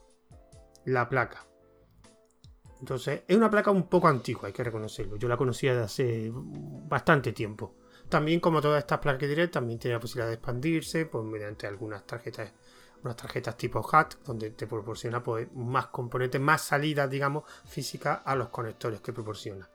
la 0.85 1.09
placa. 1.09 1.47
Entonces, 2.81 3.23
es 3.29 3.37
una 3.37 3.51
placa 3.51 3.71
un 3.71 3.89
poco 3.89 4.09
antigua, 4.09 4.49
hay 4.49 4.53
que 4.53 4.65
reconocerlo. 4.65 5.17
Yo 5.17 5.29
la 5.29 5.37
conocía 5.37 5.75
de 5.75 5.83
hace 5.83 6.33
bastante 6.35 7.33
tiempo. 7.33 7.77
También, 8.09 8.41
como 8.41 8.61
todas 8.61 8.81
estas 8.81 8.99
placas 8.99 9.29
direct, 9.29 9.55
también 9.55 9.79
tiene 9.79 9.95
la 9.95 10.01
posibilidad 10.01 10.27
de 10.27 10.35
expandirse 10.35 11.07
pues, 11.07 11.25
mediante 11.25 11.69
algunas 11.69 12.05
tarjetas 12.05 12.53
unas 13.03 13.17
tarjetas 13.17 13.57
tipo 13.57 13.87
HAT, 13.91 14.15
donde 14.25 14.51
te 14.51 14.67
proporciona 14.67 15.23
pues, 15.23 15.53
más 15.55 15.87
componentes, 15.89 16.41
más 16.41 16.63
salidas, 16.63 17.11
digamos, 17.11 17.45
físicas 17.65 18.21
a 18.25 18.35
los 18.35 18.49
conectores 18.49 19.01
que 19.01 19.13
proporciona. 19.13 19.69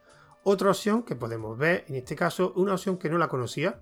Otra 0.44 0.70
opción 0.70 1.04
que 1.04 1.16
podemos 1.16 1.58
ver, 1.58 1.86
en 1.88 1.96
este 1.96 2.16
caso, 2.16 2.54
una 2.56 2.74
opción 2.74 2.98
que 2.98 3.10
no 3.10 3.18
la 3.18 3.28
conocía, 3.28 3.82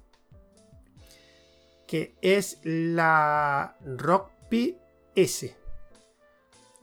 que 1.85 2.15
es 2.21 2.59
la 2.63 3.77
Rockpi 3.85 4.77
S. 5.15 5.64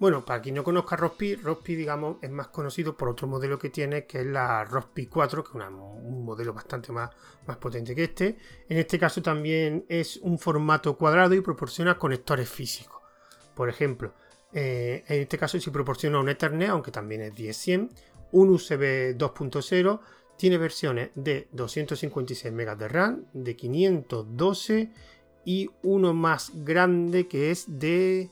Bueno, 0.03 0.25
para 0.25 0.43
quien 0.43 0.57
no 0.57 0.65
conozca 0.65 0.97
Rospi, 0.97 1.37
Rospi, 1.37 1.77
digamos, 1.77 2.17
es 2.23 2.29
más 2.29 2.49
conocido 2.49 2.97
por 2.97 3.09
otro 3.09 3.29
modelo 3.29 3.57
que 3.57 3.71
tiene, 3.71 4.05
que 4.05 4.23
es 4.23 4.27
la 4.27 4.65
Rospi 4.65 5.07
4, 5.07 5.45
que 5.45 5.57
es 5.57 5.65
un 5.65 6.25
modelo 6.25 6.53
bastante 6.53 6.91
más, 6.91 7.09
más 7.47 7.57
potente 7.59 7.95
que 7.95 8.03
este. 8.03 8.37
En 8.69 8.79
este 8.79 8.99
caso 8.99 9.23
también 9.23 9.87
es 9.89 10.17
un 10.17 10.41
formato 10.41 10.99
cuadrado 10.99 11.35
y 11.35 11.41
proporciona 11.41 11.99
conectores 11.99 12.51
físicos. 12.51 13.01
Por 13.55 13.69
ejemplo, 13.69 14.13
eh, 14.53 15.05
en 15.07 15.21
este 15.21 15.39
caso 15.39 15.61
sí 15.61 15.71
proporciona 15.71 16.19
un 16.19 16.29
Ethernet, 16.29 16.71
aunque 16.71 16.91
también 16.91 17.21
es 17.21 17.35
10-100, 17.37 17.91
un 18.33 18.51
USB 18.51 19.17
2.0, 19.17 20.01
tiene 20.37 20.59
versiones 20.59 21.11
de 21.15 21.47
256 21.53 22.53
MB 22.53 22.77
de 22.77 22.89
RAM, 22.89 23.27
de 23.35 23.55
512 23.55 24.91
y 25.45 25.71
uno 25.85 26.13
más 26.13 26.51
grande 26.65 27.29
que 27.29 27.53
es 27.53 27.67
de, 27.79 28.31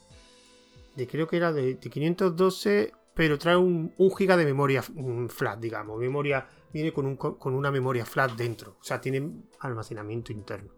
creo 1.07 1.27
que 1.27 1.37
era 1.37 1.53
de, 1.53 1.79
512, 1.79 2.93
pero 3.15 3.39
trae 3.39 3.57
un, 3.57 3.93
giga 4.17 4.37
de 4.37 4.45
memoria 4.45 4.83
flat, 4.83 5.61
digamos, 5.61 5.99
memoria 5.99 6.47
viene 6.73 6.93
con, 6.93 7.17
con 7.17 7.55
una 7.55 7.71
memoria 7.71 8.05
flat 8.05 8.33
dentro, 8.33 8.77
o 8.81 8.85
sea, 8.85 9.01
tiene 9.01 9.45
almacenamiento 9.61 10.33
interno. 10.33 10.73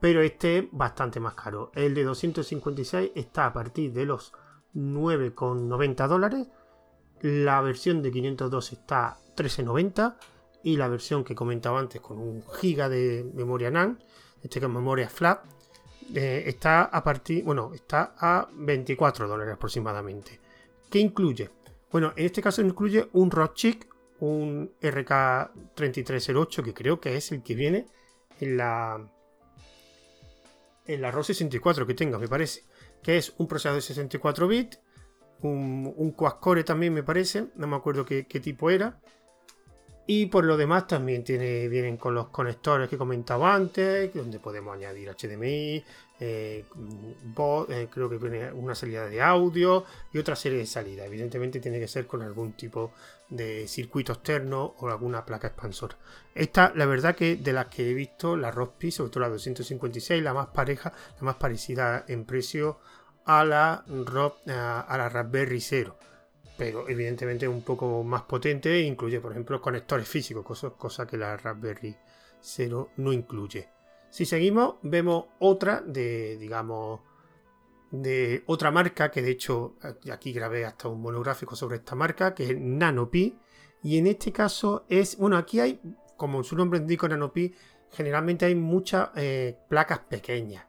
Pero 0.00 0.22
este 0.22 0.58
es 0.58 0.64
bastante 0.70 1.18
más 1.18 1.34
caro. 1.34 1.72
El 1.74 1.94
de 1.94 2.04
256 2.04 3.12
está 3.14 3.46
a 3.46 3.52
partir 3.52 3.92
de 3.92 4.06
los 4.06 4.32
9,90 4.74 6.06
dólares. 6.06 6.46
La 7.20 7.60
versión 7.62 8.00
de 8.02 8.12
502 8.12 8.72
está 8.72 9.18
13,90 9.36 10.16
y 10.62 10.76
la 10.76 10.88
versión 10.88 11.24
que 11.24 11.34
comentaba 11.34 11.80
antes 11.80 12.00
con 12.00 12.18
un 12.18 12.44
giga 12.60 12.88
de 12.88 13.28
memoria 13.34 13.70
NAND, 13.70 13.98
este 14.42 14.60
que 14.60 14.66
es 14.66 14.72
memoria 14.72 15.08
flat, 15.08 15.44
eh, 16.14 16.44
está 16.46 16.84
a 16.84 17.02
partir, 17.04 17.44
bueno, 17.44 17.72
está 17.74 18.14
a 18.18 18.48
24 18.52 19.28
dólares 19.28 19.54
aproximadamente. 19.54 20.40
¿Qué 20.90 20.98
incluye? 20.98 21.50
Bueno, 21.90 22.12
en 22.16 22.26
este 22.26 22.42
caso 22.42 22.62
incluye 22.62 23.08
un 23.12 23.30
Rockchip, 23.30 23.84
un 24.20 24.72
RK3308, 24.80 26.62
que 26.64 26.74
creo 26.74 27.00
que 27.00 27.16
es 27.16 27.32
el 27.32 27.42
que 27.42 27.54
viene 27.54 27.86
en 28.40 28.56
la 28.56 29.00
en 30.86 31.02
la 31.02 31.10
ROS 31.10 31.26
64 31.26 31.86
que 31.86 31.92
tenga, 31.92 32.18
me 32.18 32.28
parece, 32.28 32.64
que 33.02 33.18
es 33.18 33.34
un 33.36 33.46
procesador 33.46 33.76
de 33.76 33.82
64 33.82 34.48
bits, 34.48 34.80
un, 35.42 35.92
un 35.94 36.64
también 36.64 36.94
me 36.94 37.02
parece, 37.02 37.48
no 37.56 37.66
me 37.66 37.76
acuerdo 37.76 38.06
qué 38.06 38.24
tipo 38.24 38.70
era, 38.70 38.98
y 40.10 40.24
por 40.24 40.46
lo 40.46 40.56
demás 40.56 40.86
también 40.86 41.22
vienen 41.22 41.98
con 41.98 42.14
los 42.14 42.28
conectores 42.28 42.88
que 42.88 42.96
comentaba 42.96 43.54
antes, 43.54 44.14
donde 44.14 44.40
podemos 44.40 44.74
añadir 44.74 45.10
HDMI, 45.10 45.84
eh, 46.18 46.64
eh, 47.68 47.88
creo 47.90 48.08
que 48.08 48.16
tiene 48.16 48.50
una 48.52 48.74
salida 48.74 49.06
de 49.06 49.20
audio 49.20 49.84
y 50.10 50.16
otra 50.16 50.34
serie 50.34 50.60
de 50.60 50.64
salidas. 50.64 51.06
Evidentemente 51.06 51.60
tiene 51.60 51.78
que 51.78 51.88
ser 51.88 52.06
con 52.06 52.22
algún 52.22 52.54
tipo 52.54 52.92
de 53.28 53.68
circuito 53.68 54.14
externo 54.14 54.74
o 54.78 54.88
alguna 54.88 55.26
placa 55.26 55.48
expansora. 55.48 55.98
Esta, 56.34 56.72
la 56.74 56.86
verdad 56.86 57.14
que 57.14 57.36
de 57.36 57.52
las 57.52 57.66
que 57.66 57.90
he 57.90 57.92
visto, 57.92 58.34
la 58.34 58.50
Rospi, 58.50 58.90
sobre 58.90 59.10
todo 59.10 59.20
la 59.24 59.28
256, 59.28 60.22
la 60.22 60.32
más 60.32 60.46
pareja, 60.46 60.90
la 61.16 61.22
más 61.22 61.34
parecida 61.34 62.06
en 62.08 62.24
precio 62.24 62.78
a 63.26 63.44
la, 63.44 63.84
a 63.84 64.96
la 64.96 65.08
Raspberry 65.10 65.60
Zero 65.60 65.98
pero 66.58 66.88
evidentemente 66.88 67.46
un 67.46 67.62
poco 67.62 68.02
más 68.02 68.22
potente 68.22 68.74
e 68.74 68.82
incluye, 68.82 69.20
por 69.20 69.30
ejemplo, 69.30 69.60
conectores 69.60 70.08
físicos, 70.08 70.44
cosa, 70.76 71.06
que 71.06 71.16
la 71.16 71.36
Raspberry 71.36 71.96
0 72.40 72.90
no 72.96 73.12
incluye. 73.12 73.68
Si 74.10 74.26
seguimos, 74.26 74.74
vemos 74.82 75.26
otra 75.38 75.80
de, 75.80 76.36
digamos, 76.36 77.00
de 77.92 78.42
otra 78.46 78.72
marca, 78.72 79.08
que 79.12 79.22
de 79.22 79.30
hecho 79.30 79.76
aquí 80.12 80.32
grabé 80.32 80.64
hasta 80.64 80.88
un 80.88 81.00
monográfico 81.00 81.54
sobre 81.54 81.76
esta 81.76 81.94
marca, 81.94 82.34
que 82.34 82.50
es 82.50 82.58
NanoPi. 82.58 83.38
Y 83.84 83.98
en 83.98 84.08
este 84.08 84.32
caso 84.32 84.84
es, 84.88 85.16
bueno, 85.16 85.36
aquí 85.36 85.60
hay, 85.60 85.80
como 86.16 86.42
su 86.42 86.56
nombre 86.56 86.80
indica, 86.80 87.06
NanoPi, 87.06 87.54
generalmente 87.92 88.46
hay 88.46 88.56
muchas 88.56 89.10
eh, 89.14 89.56
placas 89.68 90.00
pequeñas. 90.00 90.67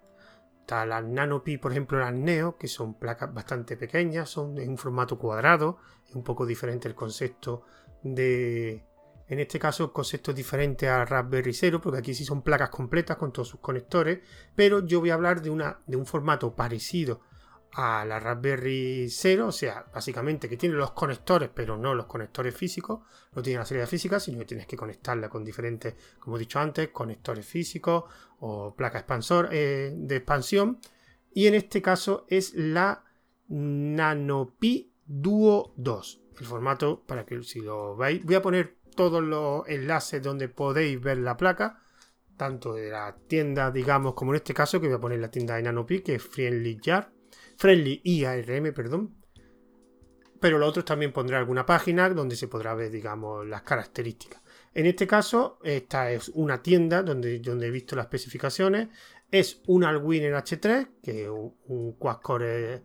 Está 0.69 0.85
las 0.85 1.03
NanoPi, 1.03 1.57
por 1.57 1.71
ejemplo, 1.71 1.97
las 1.97 2.13
Neo, 2.13 2.55
que 2.55 2.67
son 2.67 2.93
placas 2.93 3.33
bastante 3.33 3.75
pequeñas, 3.75 4.29
son 4.29 4.59
en 4.59 4.69
un 4.69 4.77
formato 4.77 5.17
cuadrado, 5.17 5.79
es 6.07 6.13
un 6.13 6.23
poco 6.23 6.45
diferente 6.45 6.87
el 6.87 6.93
concepto 6.93 7.63
de... 8.03 8.85
En 9.27 9.39
este 9.39 9.57
caso, 9.57 9.85
el 9.85 9.91
concepto 9.91 10.29
es 10.29 10.37
diferente 10.37 10.87
a 10.87 11.05
Raspberry 11.05 11.55
Zero, 11.55 11.81
porque 11.81 11.97
aquí 11.97 12.13
sí 12.13 12.23
son 12.23 12.43
placas 12.43 12.69
completas 12.69 13.17
con 13.17 13.33
todos 13.33 13.47
sus 13.47 13.59
conectores, 13.59 14.19
pero 14.55 14.85
yo 14.85 14.99
voy 14.99 15.09
a 15.09 15.15
hablar 15.15 15.41
de, 15.41 15.49
una, 15.49 15.79
de 15.87 15.97
un 15.97 16.05
formato 16.05 16.53
parecido 16.55 17.21
a 17.73 18.03
la 18.05 18.19
Raspberry 18.19 19.07
0, 19.09 19.47
o 19.47 19.51
sea, 19.51 19.85
básicamente 19.93 20.49
que 20.49 20.57
tiene 20.57 20.75
los 20.75 20.91
conectores, 20.91 21.49
pero 21.53 21.77
no 21.77 21.93
los 21.93 22.07
conectores 22.07 22.55
físicos, 22.55 23.01
no 23.33 23.41
tiene 23.41 23.59
la 23.59 23.65
salida 23.65 23.85
física, 23.85 24.19
sino 24.19 24.39
que 24.39 24.45
tienes 24.45 24.65
que 24.65 24.75
conectarla 24.75 25.29
con 25.29 25.43
diferentes, 25.43 25.95
como 26.19 26.37
he 26.37 26.39
dicho 26.39 26.59
antes, 26.59 26.89
conectores 26.89 27.45
físicos 27.45 28.05
o 28.39 28.73
placa 28.75 28.99
expansor 28.99 29.49
eh, 29.51 29.93
de 29.95 30.15
expansión. 30.15 30.79
Y 31.31 31.47
en 31.47 31.55
este 31.55 31.81
caso 31.81 32.25
es 32.27 32.55
la 32.55 33.03
NanoPi 33.47 34.91
Duo 35.05 35.73
2. 35.77 36.21
El 36.39 36.45
formato, 36.45 37.03
para 37.05 37.25
que 37.25 37.43
si 37.43 37.61
lo 37.61 37.95
veis, 37.95 38.25
voy 38.25 38.35
a 38.35 38.41
poner 38.41 38.77
todos 38.95 39.23
los 39.23 39.67
enlaces 39.67 40.23
donde 40.23 40.49
podéis 40.49 40.99
ver 40.99 41.19
la 41.19 41.37
placa, 41.37 41.83
tanto 42.35 42.73
de 42.73 42.89
la 42.89 43.15
tienda, 43.27 43.69
digamos, 43.69 44.15
como 44.15 44.31
en 44.31 44.37
este 44.37 44.53
caso, 44.53 44.81
que 44.81 44.87
voy 44.87 44.95
a 44.95 45.01
poner 45.01 45.19
la 45.19 45.29
tienda 45.29 45.55
de 45.55 45.63
NanoPi, 45.63 46.01
que 46.01 46.15
es 46.15 46.23
Friendly 46.23 46.79
Jar 46.83 47.18
Friendly 47.59 47.99
y 48.05 48.23
ARM, 48.23 48.73
perdón. 48.73 49.15
Pero 50.39 50.57
lo 50.57 50.65
otro 50.65 50.85
también 50.85 51.11
pondré 51.11 51.35
alguna 51.35 51.65
página 51.65 52.09
donde 52.09 52.37
se 52.37 52.47
podrá 52.47 52.73
ver, 52.73 52.89
digamos, 52.89 53.45
las 53.45 53.63
características. 53.63 54.41
En 54.73 54.85
este 54.85 55.05
caso, 55.05 55.59
esta 55.63 56.09
es 56.09 56.29
una 56.29 56.63
tienda 56.63 57.03
donde, 57.03 57.39
donde 57.39 57.67
he 57.67 57.71
visto 57.71 57.97
las 57.97 58.05
especificaciones. 58.05 58.87
Es 59.29 59.61
un 59.67 59.83
Alwin 59.83 60.23
H3, 60.23 60.87
que 61.03 61.23
es 61.23 61.29
un, 61.29 61.97
quad-core 61.99 62.81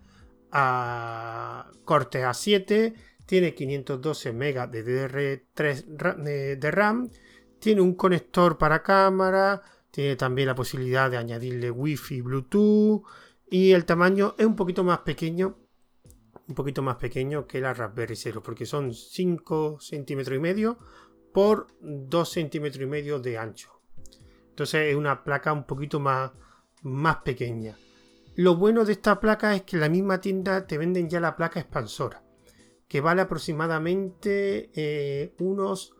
a 0.50 1.70
corte 1.84 2.24
A7. 2.24 2.94
Tiene 3.26 3.54
512 3.54 4.32
MB 4.32 4.70
de 4.70 5.40
DDR3 5.52 6.56
de 6.58 6.70
RAM. 6.72 7.10
Tiene 7.60 7.80
un 7.80 7.94
conector 7.94 8.58
para 8.58 8.82
cámara. 8.82 9.62
Tiene 9.92 10.16
también 10.16 10.48
la 10.48 10.56
posibilidad 10.56 11.08
de 11.08 11.18
añadirle 11.18 11.70
Wi-Fi, 11.70 12.22
Bluetooth. 12.22 13.04
Y 13.54 13.70
el 13.70 13.84
tamaño 13.84 14.34
es 14.36 14.46
un 14.46 14.56
poquito 14.56 14.82
más 14.82 14.98
pequeño, 15.02 15.56
un 16.48 16.56
poquito 16.56 16.82
más 16.82 16.96
pequeño 16.96 17.46
que 17.46 17.60
la 17.60 17.72
Raspberry 17.72 18.16
Zero, 18.16 18.42
porque 18.42 18.66
son 18.66 18.92
5 18.92 19.78
centímetros 19.78 20.36
y 20.36 20.40
medio 20.40 20.76
por 21.32 21.68
2 21.80 22.28
centímetros 22.28 22.82
y 22.82 22.86
medio 22.86 23.20
de 23.20 23.38
ancho. 23.38 23.80
Entonces 24.48 24.90
es 24.90 24.96
una 24.96 25.22
placa 25.22 25.52
un 25.52 25.68
poquito 25.68 26.00
más, 26.00 26.32
más 26.82 27.18
pequeña. 27.18 27.78
Lo 28.34 28.56
bueno 28.56 28.84
de 28.84 28.90
esta 28.90 29.20
placa 29.20 29.54
es 29.54 29.62
que 29.62 29.76
en 29.76 29.82
la 29.82 29.88
misma 29.88 30.20
tienda 30.20 30.66
te 30.66 30.76
venden 30.76 31.08
ya 31.08 31.20
la 31.20 31.36
placa 31.36 31.60
expansora, 31.60 32.24
que 32.88 33.00
vale 33.00 33.22
aproximadamente 33.22 34.72
eh, 34.74 35.32
unos 35.38 35.94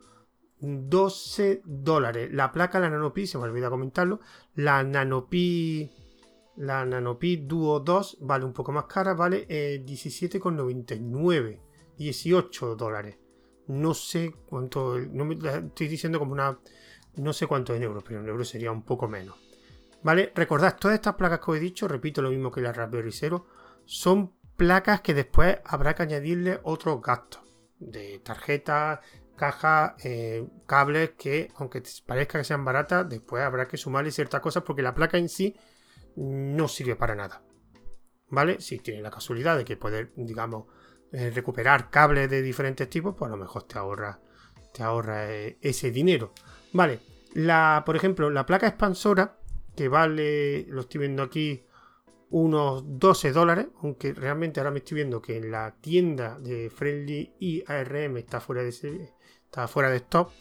12 0.59 1.61
dólares. 1.63 2.33
La 2.33 2.51
placa, 2.51 2.81
la 2.81 2.89
Nanopi, 2.89 3.25
se 3.25 3.37
me 3.37 3.45
olvida 3.45 3.69
comentarlo, 3.69 4.19
la 4.55 4.83
Nanopi 4.83 6.04
la 6.57 6.85
Nanopi 6.85 7.37
Duo 7.37 7.79
2 7.79 8.17
vale 8.21 8.45
un 8.45 8.53
poco 8.53 8.71
más 8.71 8.85
cara, 8.85 9.13
vale 9.13 9.47
17,99, 9.47 11.49
eh, 11.49 11.59
18 11.97 12.75
dólares. 12.75 13.17
No 13.67 13.93
sé 13.93 14.33
cuánto, 14.47 14.99
no 14.99 15.25
me, 15.25 15.35
estoy 15.35 15.87
diciendo 15.87 16.19
como 16.19 16.33
una, 16.33 16.59
no 17.15 17.33
sé 17.33 17.47
cuánto 17.47 17.73
en 17.73 17.83
euros, 17.83 18.03
pero 18.03 18.19
en 18.19 18.27
euros 18.27 18.47
sería 18.47 18.71
un 18.71 18.83
poco 18.83 19.07
menos. 19.07 19.35
¿Vale? 20.03 20.31
Recordad, 20.35 20.77
todas 20.77 20.95
estas 20.95 21.15
placas 21.15 21.39
que 21.39 21.51
os 21.51 21.57
he 21.57 21.59
dicho, 21.59 21.87
repito 21.87 22.21
lo 22.21 22.29
mismo 22.29 22.51
que 22.51 22.61
la 22.61 22.71
Raspberry 22.71 23.11
Zero, 23.11 23.47
son 23.85 24.33
placas 24.55 25.01
que 25.01 25.13
después 25.13 25.57
habrá 25.65 25.95
que 25.95 26.03
añadirle 26.03 26.59
otros 26.63 27.01
gastos 27.01 27.41
de 27.79 28.19
tarjetas, 28.19 28.99
cajas, 29.35 29.93
eh, 30.03 30.47
cables 30.65 31.11
que, 31.17 31.51
aunque 31.55 31.83
parezca 32.05 32.37
que 32.37 32.45
sean 32.45 32.63
baratas, 32.63 33.09
después 33.09 33.43
habrá 33.43 33.67
que 33.67 33.77
sumarle 33.77 34.11
ciertas 34.11 34.41
cosas 34.41 34.63
porque 34.63 34.81
la 34.81 34.93
placa 34.93 35.17
en 35.17 35.27
sí 35.27 35.55
no 36.15 36.67
sirve 36.67 36.95
para 36.95 37.15
nada. 37.15 37.43
¿Vale? 38.29 38.59
Si 38.59 38.79
tiene 38.79 39.01
la 39.01 39.11
casualidad 39.11 39.57
de 39.57 39.65
que 39.65 39.77
poder, 39.77 40.11
digamos, 40.15 40.65
eh, 41.11 41.29
recuperar 41.29 41.89
cables 41.89 42.29
de 42.29 42.41
diferentes 42.41 42.89
tipos, 42.89 43.15
pues 43.17 43.29
a 43.29 43.35
lo 43.35 43.41
mejor 43.41 43.63
te 43.63 43.77
ahorra, 43.77 44.19
te 44.73 44.83
ahorra 44.83 45.31
eh, 45.31 45.57
ese 45.61 45.91
dinero. 45.91 46.33
Vale, 46.73 46.99
la, 47.33 47.83
por 47.85 47.95
ejemplo, 47.95 48.29
la 48.29 48.45
placa 48.45 48.67
expansora, 48.67 49.39
que 49.75 49.87
vale, 49.87 50.65
lo 50.67 50.81
estoy 50.81 50.99
viendo 50.99 51.23
aquí, 51.23 51.65
unos 52.31 52.83
12 52.85 53.31
dólares, 53.31 53.67
aunque 53.81 54.13
realmente 54.13 54.59
ahora 54.59 54.71
me 54.71 54.79
estoy 54.79 54.95
viendo 54.95 55.21
que 55.21 55.37
en 55.37 55.51
la 55.51 55.75
tienda 55.79 56.39
de 56.39 56.69
Friendly 56.69 57.33
y 57.39 57.63
ARM 57.65 58.17
está 58.17 58.41
fuera 58.41 58.63
de, 58.63 58.69
está 58.69 59.67
fuera 59.67 59.89
de 59.89 59.97
stock. 59.97 60.31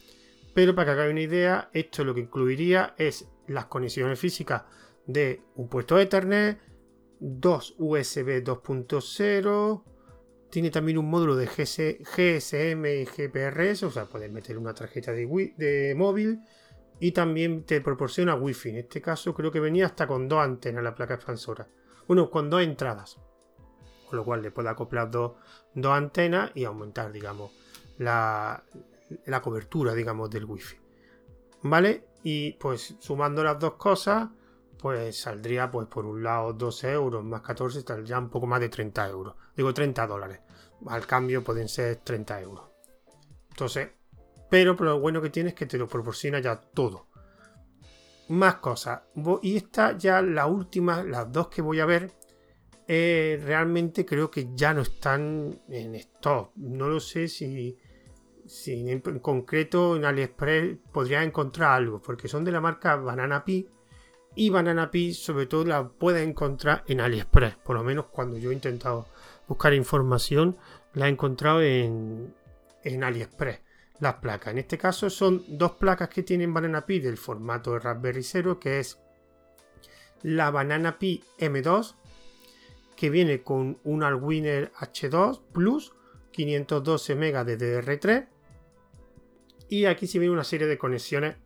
Pero 0.54 0.74
para 0.74 0.86
que 0.86 0.90
hagáis 0.92 1.12
una 1.12 1.20
idea, 1.20 1.70
esto 1.72 2.04
lo 2.04 2.14
que 2.14 2.20
incluiría 2.22 2.94
es 2.96 3.28
las 3.46 3.66
conexiones 3.66 4.18
físicas 4.18 4.62
de 5.06 5.42
un 5.56 5.68
puerto 5.68 5.98
Ethernet, 5.98 6.58
dos 7.20 7.74
USB 7.78 8.42
2.0, 8.42 9.82
tiene 10.50 10.70
también 10.70 10.98
un 10.98 11.10
módulo 11.10 11.34
de 11.34 11.46
GSM 11.46 12.86
y 12.86 13.04
GPRS, 13.06 13.82
o 13.82 13.90
sea, 13.90 14.06
puedes 14.06 14.30
meter 14.30 14.56
una 14.56 14.72
tarjeta 14.72 15.10
de, 15.10 15.94
móvil 15.96 16.40
y 17.00 17.10
también 17.10 17.64
te 17.64 17.80
proporciona 17.80 18.36
Wi-Fi. 18.36 18.70
En 18.70 18.76
este 18.76 19.00
caso 19.00 19.34
creo 19.34 19.50
que 19.50 19.58
venía 19.58 19.86
hasta 19.86 20.06
con 20.06 20.28
dos 20.28 20.40
antenas 20.40 20.84
la 20.84 20.94
placa 20.94 21.14
expansora. 21.14 21.66
Bueno, 22.06 22.30
con 22.30 22.50
dos 22.50 22.62
entradas. 22.62 23.18
Con 24.08 24.16
lo 24.16 24.24
cual 24.24 24.42
le 24.42 24.52
puede 24.52 24.68
acoplar 24.68 25.10
dos, 25.10 25.32
dos 25.74 25.92
antenas 25.92 26.52
y 26.54 26.62
aumentar, 26.64 27.10
digamos, 27.10 27.50
la, 27.98 28.62
la 29.26 29.42
cobertura, 29.42 29.92
digamos, 29.92 30.30
del 30.30 30.44
wifi. 30.44 30.76
¿Vale? 31.62 32.04
Y 32.22 32.52
pues 32.52 32.94
sumando 33.00 33.42
las 33.42 33.58
dos 33.58 33.74
cosas, 33.74 34.28
pues 34.84 35.18
saldría 35.18 35.70
pues 35.70 35.88
por 35.88 36.04
un 36.04 36.22
lado 36.22 36.52
12 36.52 36.92
euros 36.92 37.24
más 37.24 37.40
14, 37.40 37.82
ya 38.04 38.18
un 38.18 38.28
poco 38.28 38.46
más 38.46 38.60
de 38.60 38.68
30 38.68 39.08
euros. 39.08 39.34
Digo 39.56 39.72
30 39.72 40.06
dólares. 40.06 40.40
Al 40.88 41.06
cambio 41.06 41.42
pueden 41.42 41.70
ser 41.70 41.96
30 42.04 42.42
euros. 42.42 42.66
Entonces, 43.48 43.88
pero, 44.50 44.76
lo 44.78 45.00
bueno 45.00 45.22
que 45.22 45.30
tiene 45.30 45.48
es 45.48 45.54
que 45.54 45.64
te 45.64 45.78
lo 45.78 45.88
proporciona 45.88 46.38
ya 46.38 46.60
todo. 46.60 47.06
Más 48.28 48.56
cosas. 48.56 49.04
Y 49.40 49.56
esta 49.56 49.96
ya 49.96 50.20
la 50.20 50.44
última, 50.44 51.02
las 51.02 51.32
dos 51.32 51.48
que 51.48 51.62
voy 51.62 51.80
a 51.80 51.86
ver, 51.86 52.12
eh, 52.86 53.40
realmente 53.42 54.04
creo 54.04 54.30
que 54.30 54.50
ya 54.54 54.74
no 54.74 54.82
están 54.82 55.62
en 55.66 55.94
stock. 55.94 56.50
No 56.56 56.88
lo 56.88 57.00
sé 57.00 57.28
si, 57.28 57.78
si 58.44 58.90
en, 58.90 59.00
concreto 59.00 59.96
en 59.96 60.04
AliExpress 60.04 60.76
podría 60.92 61.22
encontrar 61.22 61.70
algo, 61.72 62.02
porque 62.02 62.28
son 62.28 62.44
de 62.44 62.52
la 62.52 62.60
marca 62.60 62.96
Banana 62.96 63.46
Pi. 63.46 63.66
Y 64.36 64.50
Banana 64.50 64.90
Pi 64.90 65.14
sobre 65.14 65.46
todo 65.46 65.64
la 65.64 65.88
puedes 65.88 66.26
encontrar 66.26 66.84
en 66.86 67.00
AliExpress. 67.00 67.56
Por 67.56 67.76
lo 67.76 67.84
menos 67.84 68.06
cuando 68.06 68.36
yo 68.38 68.50
he 68.50 68.54
intentado 68.54 69.06
buscar 69.46 69.74
información, 69.74 70.56
la 70.94 71.06
he 71.06 71.10
encontrado 71.10 71.62
en, 71.62 72.34
en 72.82 73.04
AliExpress. 73.04 73.60
Las 74.00 74.14
placas. 74.14 74.52
En 74.52 74.58
este 74.58 74.76
caso 74.76 75.08
son 75.08 75.44
dos 75.46 75.72
placas 75.72 76.08
que 76.08 76.24
tienen 76.24 76.52
Banana 76.52 76.84
Pi 76.84 76.98
del 76.98 77.16
formato 77.16 77.72
de 77.72 77.78
Raspberry 77.78 78.24
Zero, 78.24 78.58
que 78.58 78.80
es 78.80 78.98
la 80.22 80.50
Banana 80.50 80.98
Pi 80.98 81.22
M2 81.38 81.94
que 82.96 83.10
viene 83.10 83.42
con 83.42 83.78
un 83.84 84.02
Alwiner 84.02 84.72
H2 84.72 85.40
Plus, 85.52 85.92
512 86.32 87.14
MB 87.14 87.44
de 87.44 87.58
DR3 87.58 88.28
y 89.68 89.86
aquí 89.86 90.06
sí 90.06 90.18
viene 90.18 90.32
una 90.32 90.44
serie 90.44 90.66
de 90.66 90.78
conexiones 90.78 91.36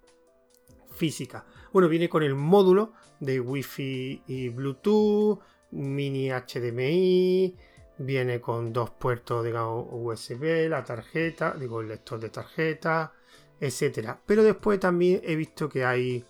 físicas. 0.93 1.45
Bueno, 1.73 1.89
viene 1.89 2.09
con 2.09 2.23
el 2.23 2.35
módulo 2.35 2.93
de 3.21 3.41
Wi-Fi 3.41 4.23
y 4.27 4.49
Bluetooth, 4.49 5.41
mini 5.71 6.31
HDMI, 6.31 7.55
viene 7.99 8.41
con 8.41 8.73
dos 8.73 8.91
puertos, 8.91 9.45
digamos, 9.45 9.87
USB, 9.91 10.69
la 10.69 10.85
tarjeta, 10.85 11.55
digo, 11.59 11.81
el 11.81 11.89
lector 11.89 12.21
de 12.21 12.31
tarjeta, 12.31 13.13
etcétera. 13.61 14.21
Pero 14.25 14.43
después 14.43 14.81
también 14.81 15.21
he 15.25 15.37
visto 15.37 15.69
que 15.69 15.85
hay 15.85 16.25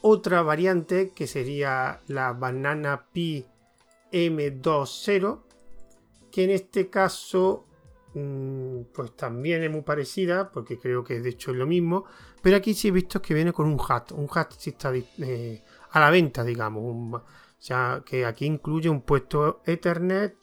otra 0.00 0.42
variante 0.42 1.10
que 1.10 1.26
sería 1.26 2.00
la 2.06 2.32
Banana 2.32 3.06
Pi 3.12 3.44
M20, 4.12 5.40
que 6.30 6.44
en 6.44 6.50
este 6.50 6.88
caso 6.88 7.66
mm, 8.14 8.82
pues 8.94 9.16
también 9.16 9.62
es 9.64 9.70
muy 9.70 9.82
parecida, 9.82 10.50
porque 10.50 10.78
creo 10.78 11.02
que 11.04 11.20
de 11.20 11.30
hecho 11.30 11.50
es 11.50 11.56
lo 11.56 11.66
mismo, 11.66 12.04
pero 12.42 12.56
aquí 12.56 12.74
sí 12.74 12.88
he 12.88 12.90
visto 12.90 13.20
que 13.20 13.34
viene 13.34 13.52
con 13.52 13.66
un 13.66 13.78
hat, 13.88 14.12
un 14.12 14.28
hat 14.32 14.52
sí 14.56 14.70
está 14.70 14.92
eh, 14.94 15.62
a 15.90 16.00
la 16.00 16.10
venta, 16.10 16.44
digamos, 16.44 17.22
o 17.22 18.04
que 18.04 18.24
aquí 18.24 18.46
incluye 18.46 18.88
un 18.88 19.02
puesto 19.02 19.62
Ethernet 19.64 20.36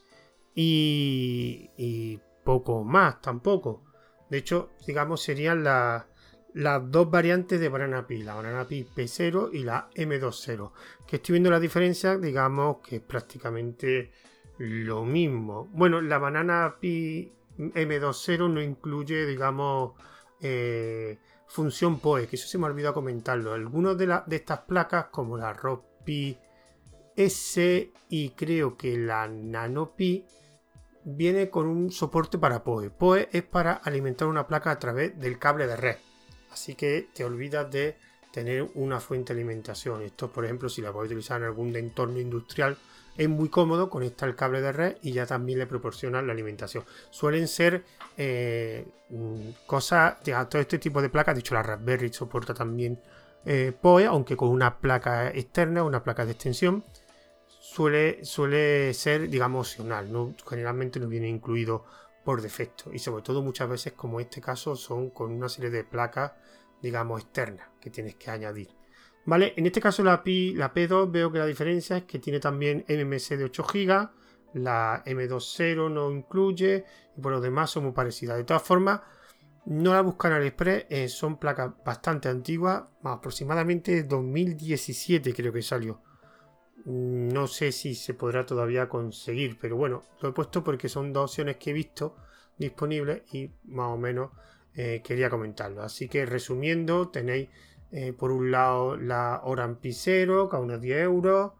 y, 0.53 1.69
y 1.77 2.19
poco 2.43 2.83
más 2.83 3.21
tampoco. 3.21 3.83
De 4.29 4.39
hecho, 4.39 4.71
digamos, 4.85 5.21
serían 5.21 5.63
las 5.63 6.05
las 6.55 6.89
dos 6.89 7.11
variantes 7.11 7.59
de 7.59 7.67
Banana 7.67 8.07
Pi, 8.07 8.23
la 8.23 8.33
Banana 8.33 8.65
Pi 8.65 8.87
P0 8.95 9.49
y 9.51 9.59
la 9.59 9.89
M20. 9.93 10.71
Que 11.05 11.17
estoy 11.17 11.33
viendo 11.33 11.51
la 11.51 11.59
diferencia, 11.59 12.17
digamos 12.17 12.77
que 12.77 12.97
es 12.97 13.01
prácticamente 13.01 14.11
lo 14.57 15.03
mismo. 15.03 15.67
Bueno, 15.73 15.99
la 15.99 16.17
Banana 16.17 16.77
Pi 16.79 17.29
M20 17.57 18.49
no 18.49 18.61
incluye, 18.61 19.25
digamos, 19.25 19.99
eh, 20.39 21.19
función 21.47 21.99
PoE, 21.99 22.27
que 22.27 22.35
eso 22.35 22.47
se 22.47 22.57
me 22.57 22.65
ha 22.65 22.69
olvidado 22.69 22.93
comentarlo. 22.93 23.53
Algunas 23.53 23.97
de, 23.97 24.07
de 24.25 24.35
estas 24.35 24.59
placas, 24.59 25.05
como 25.11 25.37
la 25.37 25.55
Pi 26.03 26.37
S 27.15 27.91
y 28.09 28.29
creo 28.31 28.77
que 28.77 28.97
la 28.97 29.27
Nano 29.27 29.95
Pi, 29.95 30.25
viene 31.03 31.49
con 31.49 31.67
un 31.67 31.91
soporte 31.91 32.37
para 32.37 32.63
PoE. 32.63 32.89
PoE 32.89 33.29
es 33.31 33.43
para 33.43 33.73
alimentar 33.73 34.27
una 34.27 34.47
placa 34.47 34.71
a 34.71 34.79
través 34.79 35.17
del 35.19 35.39
cable 35.39 35.67
de 35.67 35.75
red. 35.75 35.97
Así 36.51 36.75
que 36.75 37.09
te 37.13 37.23
olvidas 37.23 37.69
de 37.71 37.97
tener 38.31 38.69
una 38.75 38.99
fuente 38.99 39.33
de 39.33 39.39
alimentación. 39.39 40.01
Esto, 40.01 40.31
por 40.31 40.45
ejemplo, 40.45 40.67
si 40.67 40.81
la 40.81 40.91
puedes 40.91 41.11
utilizar 41.11 41.41
en 41.41 41.47
algún 41.47 41.75
entorno 41.75 42.19
industrial, 42.19 42.77
es 43.17 43.29
muy 43.29 43.49
cómodo, 43.49 43.89
conecta 43.89 44.25
el 44.25 44.35
cable 44.35 44.61
de 44.61 44.71
red 44.71 44.97
y 45.01 45.11
ya 45.11 45.25
también 45.25 45.59
le 45.59 45.67
proporciona 45.67 46.21
la 46.21 46.33
alimentación. 46.33 46.83
Suelen 47.09 47.47
ser 47.47 47.83
eh, 48.17 48.85
cosas, 49.65 50.17
todo 50.49 50.61
este 50.61 50.79
tipo 50.79 51.01
de 51.01 51.09
placas, 51.09 51.35
de 51.35 51.39
hecho 51.39 51.55
la 51.55 51.63
Raspberry 51.63 52.11
soporta 52.11 52.53
también 52.53 52.99
eh, 53.45 53.73
PoE, 53.79 54.05
aunque 54.05 54.35
con 54.35 54.49
una 54.49 54.79
placa 54.79 55.29
externa, 55.29 55.83
una 55.83 56.03
placa 56.03 56.25
de 56.25 56.31
extensión, 56.31 56.83
suele, 57.47 58.25
suele 58.25 58.93
ser, 58.93 59.29
digamos, 59.29 59.69
opcional, 59.69 60.11
¿no? 60.11 60.33
generalmente 60.47 60.99
no 60.99 61.07
viene 61.07 61.29
incluido 61.29 61.85
por 62.25 62.41
defecto 62.41 62.91
y 62.91 62.99
sobre 62.99 63.21
todo 63.21 63.41
muchas 63.43 63.69
veces 63.69 63.93
como 63.93 64.19
este 64.19 64.41
caso 64.41 64.75
son 64.75 65.11
con 65.11 65.31
una 65.31 65.47
serie 65.47 65.69
de 65.69 65.83
placas 65.83 66.31
digamos 66.81 67.21
externas 67.21 67.69
que 67.79 67.91
tienes 67.91 68.15
que 68.15 68.31
añadir 68.31 68.69
vale 69.25 69.53
en 69.55 69.65
este 69.65 69.81
caso 69.81 70.03
la 70.03 70.23
Pi 70.23 70.53
la 70.53 70.73
P2 70.73 71.11
veo 71.11 71.31
que 71.31 71.39
la 71.39 71.45
diferencia 71.45 71.97
es 71.97 72.03
que 72.03 72.19
tiene 72.19 72.39
también 72.39 72.85
MMS 72.87 73.29
de 73.29 73.43
8 73.43 73.63
GB 73.63 74.09
la 74.55 75.03
M20 75.05 75.91
no 75.91 76.11
incluye 76.11 76.85
y 77.17 77.21
por 77.21 77.31
lo 77.31 77.41
demás 77.41 77.71
son 77.71 77.83
muy 77.83 77.91
parecidas. 77.91 78.37
De 78.37 78.43
todas 78.43 78.63
formas 78.63 79.01
no 79.65 79.93
la 79.93 80.01
buscan 80.01 80.31
al 80.31 80.43
Express 80.45 80.85
eh, 80.89 81.09
son 81.09 81.37
placas 81.37 81.73
bastante 81.83 82.29
antiguas 82.29 82.83
aproximadamente 83.03 84.03
2017 84.03 85.33
creo 85.33 85.51
que 85.51 85.61
salió. 85.61 86.01
No 86.85 87.47
sé 87.47 87.71
si 87.71 87.95
se 87.95 88.13
podrá 88.13 88.45
todavía 88.45 88.87
conseguir, 88.87 89.57
pero 89.59 89.75
bueno, 89.75 90.03
lo 90.21 90.29
he 90.29 90.33
puesto 90.33 90.63
porque 90.63 90.87
son 90.87 91.11
dos 91.11 91.31
opciones 91.31 91.57
que 91.57 91.71
he 91.71 91.73
visto 91.73 92.15
disponibles 92.57 93.23
y 93.33 93.51
más 93.65 93.87
o 93.87 93.97
menos 93.97 94.31
eh, 94.75 95.01
quería 95.03 95.29
comentarlo. 95.29 95.81
Así 95.81 96.07
que 96.07 96.25
resumiendo, 96.25 97.09
tenéis 97.09 97.49
eh, 97.97 98.11
por 98.11 98.29
un 98.29 98.51
lado 98.51 98.97
la 98.97 99.39
Oran 99.45 99.79
0 99.81 100.49
que 100.49 100.57
a 100.57 100.59
unos 100.59 100.81
10 100.81 100.99
euros. 100.99 101.53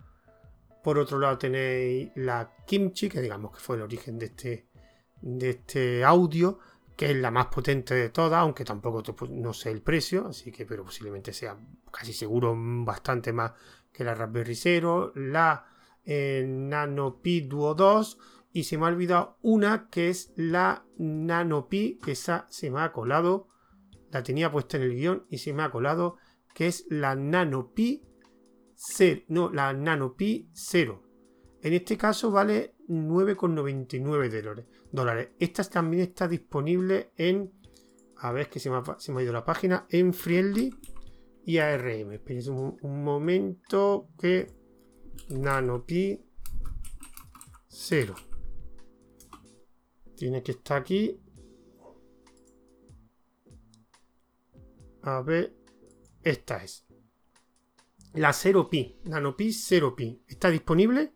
Por 0.84 1.00
otro 1.00 1.18
lado 1.18 1.38
tenéis 1.38 2.12
la 2.16 2.52
Kimchi, 2.68 3.08
que 3.08 3.22
digamos 3.22 3.54
que 3.54 3.62
fue 3.62 3.78
el 3.78 3.84
origen 3.84 4.20
de 4.20 4.26
este, 4.26 4.68
de 5.22 5.52
este 5.52 6.04
audio, 6.04 6.60
que 6.98 7.12
es 7.12 7.16
la 7.16 7.32
más 7.32 7.46
potente 7.46 7.96
de 7.96 8.10
todas, 8.10 8.42
aunque 8.42 8.66
tampoco 8.66 9.02
no 9.30 9.54
sé 9.54 9.72
el 9.72 9.82
precio, 9.82 10.28
así 10.28 10.52
que 10.52 10.66
pero 10.66 10.84
posiblemente 10.84 11.32
sea 11.32 11.58
casi 11.90 12.12
seguro 12.12 12.54
bastante 12.58 13.32
más 13.32 13.54
que 13.94 14.04
la 14.04 14.14
Raspberry 14.14 14.56
Zero, 14.56 15.14
la 15.16 15.66
eh, 16.04 16.44
Nano 16.46 17.22
Pi 17.22 17.42
Duo 17.48 17.76
2 17.76 18.18
y 18.52 18.66
se 18.66 18.78
me 18.78 18.84
ha 18.84 18.90
olvidado 18.90 19.38
una 19.42 19.88
que 19.90 20.10
es 20.10 20.34
la 20.36 20.84
Nano 20.98 21.70
Pi, 21.70 21.98
que 22.04 22.12
esa 22.12 22.46
se 22.50 22.70
me 22.72 22.82
ha 22.82 22.92
colado, 22.92 23.48
la 24.12 24.22
tenía 24.22 24.52
puesta 24.52 24.76
en 24.76 24.84
el 24.84 24.96
guion 24.96 25.26
y 25.30 25.38
se 25.38 25.54
me 25.54 25.64
ha 25.64 25.72
colado, 25.72 26.18
que 26.56 26.68
es 26.68 26.88
la 26.90 27.16
Nano 27.16 27.74
Pi 27.74 28.02
0, 28.76 29.24
no, 29.28 29.52
la 29.52 29.74
Nano 29.74 30.16
Pi 30.16 30.50
0. 30.54 31.04
En 31.62 31.74
este 31.74 31.98
caso 31.98 32.32
vale 32.32 32.76
9,99 32.88 34.66
dólares. 34.90 35.30
Esta 35.38 35.66
también 35.66 36.04
está 36.04 36.30
disponible 36.30 37.12
en, 37.18 37.52
a 38.18 38.32
ver 38.32 38.50
que 38.50 38.62
se 38.62 38.70
me 38.70 38.78
ha, 38.78 39.22
ido 39.22 39.34
la 39.34 39.44
página, 39.44 39.86
en 39.90 40.14
Friendly 40.14 40.74
y 41.44 41.58
ARM. 41.58 42.14
Esperen 42.14 42.50
un, 42.50 42.78
un, 42.82 43.04
momento 43.04 44.08
que 44.18 44.48
NanoPi 45.30 46.24
0. 47.68 48.16
Tiene 50.16 50.42
que 50.42 50.52
estar 50.54 50.82
aquí. 50.82 51.20
A 55.02 55.22
ver, 55.22 55.55
esta 56.26 56.62
es. 56.62 56.86
La 58.14 58.32
0pi, 58.32 58.98
NanoPi 59.06 59.48
0pi. 59.48 60.24
¿Está 60.28 60.50
disponible? 60.50 61.14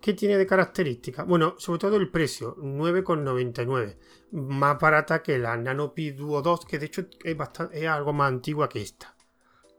¿Qué 0.00 0.14
tiene 0.14 0.36
de 0.36 0.46
características? 0.46 1.26
Bueno, 1.26 1.54
sobre 1.58 1.78
todo 1.78 1.96
el 1.96 2.10
precio, 2.10 2.56
9,99. 2.56 3.98
Más 4.32 4.78
barata 4.80 5.22
que 5.22 5.38
la 5.38 5.56
NanoPi 5.56 6.12
Duo 6.12 6.42
2, 6.42 6.64
que 6.64 6.78
de 6.78 6.86
hecho 6.86 7.06
es, 7.22 7.36
bastante, 7.36 7.80
es 7.80 7.86
algo 7.86 8.12
más 8.12 8.28
antigua 8.28 8.68
que 8.68 8.80
esta 8.80 9.14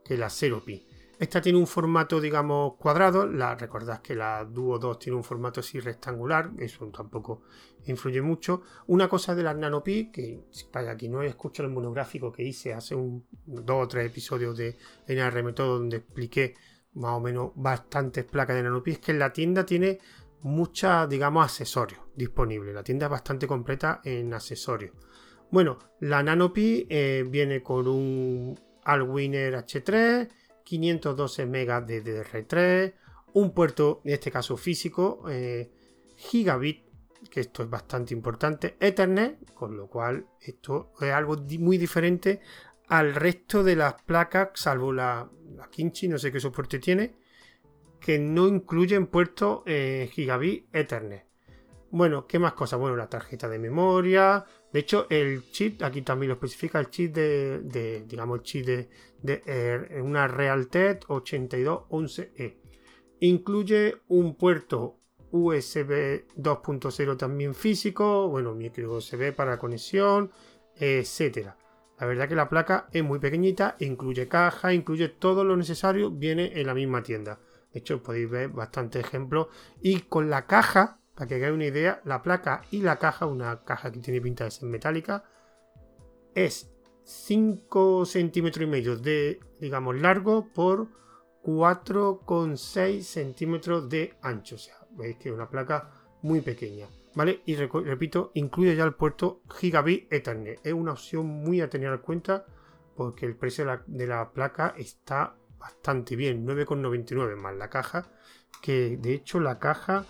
que 0.04 0.16
la 0.16 0.28
0pi. 0.28 0.86
Esta 1.22 1.40
tiene 1.40 1.56
un 1.60 1.68
formato, 1.68 2.20
digamos, 2.20 2.74
cuadrado. 2.74 3.28
La, 3.28 3.54
recordad 3.54 4.02
que 4.02 4.16
la 4.16 4.44
Duo 4.44 4.80
2 4.80 4.98
tiene 4.98 5.16
un 5.16 5.22
formato 5.22 5.60
así 5.60 5.78
rectangular. 5.78 6.50
Eso 6.58 6.84
tampoco 6.88 7.42
influye 7.86 8.20
mucho. 8.20 8.62
Una 8.88 9.08
cosa 9.08 9.32
de 9.32 9.44
la 9.44 9.54
NanoPi, 9.54 10.10
que 10.10 10.40
para 10.72 10.96
quien 10.96 11.12
no 11.12 11.22
escuchado 11.22 11.68
el 11.68 11.74
monográfico 11.74 12.32
que 12.32 12.42
hice 12.42 12.74
hace 12.74 12.96
un, 12.96 13.24
dos 13.46 13.84
o 13.84 13.86
tres 13.86 14.06
episodios 14.06 14.56
de 14.56 14.76
NRM 15.06 15.54
todo 15.54 15.78
donde 15.78 15.98
expliqué 15.98 16.56
más 16.94 17.12
o 17.12 17.20
menos 17.20 17.52
bastantes 17.54 18.24
placas 18.24 18.56
de 18.56 18.64
NanoPi, 18.64 18.90
es 18.90 18.98
que 18.98 19.12
la 19.12 19.32
tienda 19.32 19.64
tiene 19.64 20.00
muchas, 20.40 21.08
digamos, 21.08 21.44
accesorios 21.44 22.00
disponibles. 22.16 22.74
La 22.74 22.82
tienda 22.82 23.06
es 23.06 23.10
bastante 23.10 23.46
completa 23.46 24.00
en 24.02 24.34
accesorios 24.34 24.96
Bueno, 25.52 25.78
la 26.00 26.20
NanoPi 26.20 26.88
eh, 26.90 27.24
viene 27.28 27.62
con 27.62 27.86
un 27.86 28.58
Alwiner 28.82 29.54
H3, 29.54 30.28
512 30.64 31.46
MB 31.46 31.86
de 31.86 32.04
DDR3, 32.04 32.94
un 33.34 33.52
puerto, 33.52 34.00
en 34.04 34.14
este 34.14 34.30
caso 34.30 34.56
físico, 34.56 35.24
eh, 35.28 35.70
gigabit, 36.16 36.84
que 37.30 37.40
esto 37.40 37.62
es 37.62 37.70
bastante 37.70 38.14
importante, 38.14 38.76
Ethernet, 38.80 39.52
con 39.54 39.76
lo 39.76 39.86
cual 39.86 40.26
esto 40.40 40.92
es 41.00 41.12
algo 41.12 41.36
muy 41.58 41.78
diferente 41.78 42.40
al 42.88 43.14
resto 43.14 43.62
de 43.62 43.76
las 43.76 43.94
placas, 44.02 44.50
salvo 44.54 44.92
la, 44.92 45.30
la 45.56 45.68
Kinchi, 45.68 46.08
no 46.08 46.18
sé 46.18 46.30
qué 46.30 46.40
soporte 46.40 46.78
tiene, 46.78 47.14
que 48.00 48.18
no 48.18 48.48
incluyen 48.48 49.06
puertos 49.06 49.62
eh, 49.66 50.10
gigabit 50.12 50.66
Ethernet. 50.74 51.24
Bueno, 51.90 52.26
¿qué 52.26 52.38
más 52.38 52.54
cosas? 52.54 52.80
Bueno, 52.80 52.96
la 52.96 53.08
tarjeta 53.08 53.48
de 53.48 53.58
memoria. 53.58 54.44
De 54.72 54.80
hecho, 54.80 55.06
el 55.10 55.50
chip, 55.50 55.82
aquí 55.82 56.02
también 56.02 56.28
lo 56.28 56.34
especifica, 56.34 56.80
el 56.80 56.88
chip 56.88 57.14
de, 57.14 58.04
digamos, 58.06 58.38
el 58.38 58.42
chip 58.42 58.66
de, 58.66 58.88
de 59.22 59.42
eh, 59.46 60.00
una 60.00 60.26
Realtek 60.26 61.06
8211E. 61.06 62.56
Incluye 63.20 63.96
un 64.08 64.34
puerto 64.36 64.98
USB 65.30 66.26
2.0 66.36 67.16
también 67.16 67.54
físico, 67.54 68.28
bueno, 68.28 68.54
micro 68.54 68.96
USB 68.96 69.32
para 69.34 69.58
conexión, 69.58 70.30
etcétera. 70.76 71.56
La 71.98 72.06
verdad 72.06 72.28
que 72.28 72.34
la 72.34 72.48
placa 72.48 72.88
es 72.92 73.04
muy 73.04 73.18
pequeñita, 73.18 73.76
incluye 73.78 74.28
caja, 74.28 74.72
incluye 74.74 75.08
todo 75.08 75.44
lo 75.44 75.56
necesario, 75.56 76.10
viene 76.10 76.60
en 76.60 76.66
la 76.66 76.74
misma 76.74 77.02
tienda. 77.02 77.38
De 77.72 77.78
hecho, 77.78 78.02
podéis 78.02 78.28
ver 78.28 78.48
bastantes 78.48 79.04
ejemplos. 79.04 79.46
Y 79.80 80.00
con 80.00 80.28
la 80.28 80.46
caja, 80.46 81.00
para 81.14 81.26
que 81.26 81.34
hagáis 81.36 81.52
una 81.52 81.66
idea, 81.66 82.00
la 82.04 82.22
placa 82.22 82.62
y 82.70 82.80
la 82.82 82.98
caja, 82.98 83.26
una 83.26 83.64
caja 83.64 83.92
que 83.92 84.00
tiene 84.00 84.20
pinta 84.20 84.44
de 84.44 84.50
ser 84.50 84.68
metálica, 84.68 85.24
es 86.34 86.70
5 87.04 88.06
centímetros 88.06 88.64
y 88.66 88.70
medio 88.70 88.96
de, 88.96 89.40
digamos, 89.60 90.00
largo 90.00 90.48
por 90.52 90.88
4,6 91.42 93.02
centímetros 93.02 93.88
de 93.88 94.14
ancho. 94.22 94.54
O 94.54 94.58
sea, 94.58 94.76
veis 94.92 95.16
que 95.16 95.28
es 95.28 95.34
una 95.34 95.50
placa 95.50 95.90
muy 96.22 96.40
pequeña. 96.40 96.88
¿Vale? 97.14 97.42
Y 97.44 97.56
repito, 97.56 98.30
incluye 98.34 98.74
ya 98.74 98.84
el 98.84 98.94
puerto 98.94 99.42
Gigabit 99.50 100.10
Ethernet. 100.10 100.60
Es 100.64 100.72
una 100.72 100.92
opción 100.92 101.26
muy 101.26 101.60
a 101.60 101.68
tener 101.68 101.92
en 101.92 101.98
cuenta 101.98 102.46
porque 102.96 103.26
el 103.26 103.36
precio 103.36 103.66
de 103.86 104.06
la 104.06 104.32
placa 104.32 104.74
está 104.78 105.36
bastante 105.58 106.16
bien, 106.16 106.46
9,99 106.46 107.36
más 107.36 107.54
la 107.56 107.68
caja, 107.68 108.06
que 108.60 108.96
de 108.96 109.14
hecho 109.14 109.40
la 109.40 109.58
caja, 109.58 110.04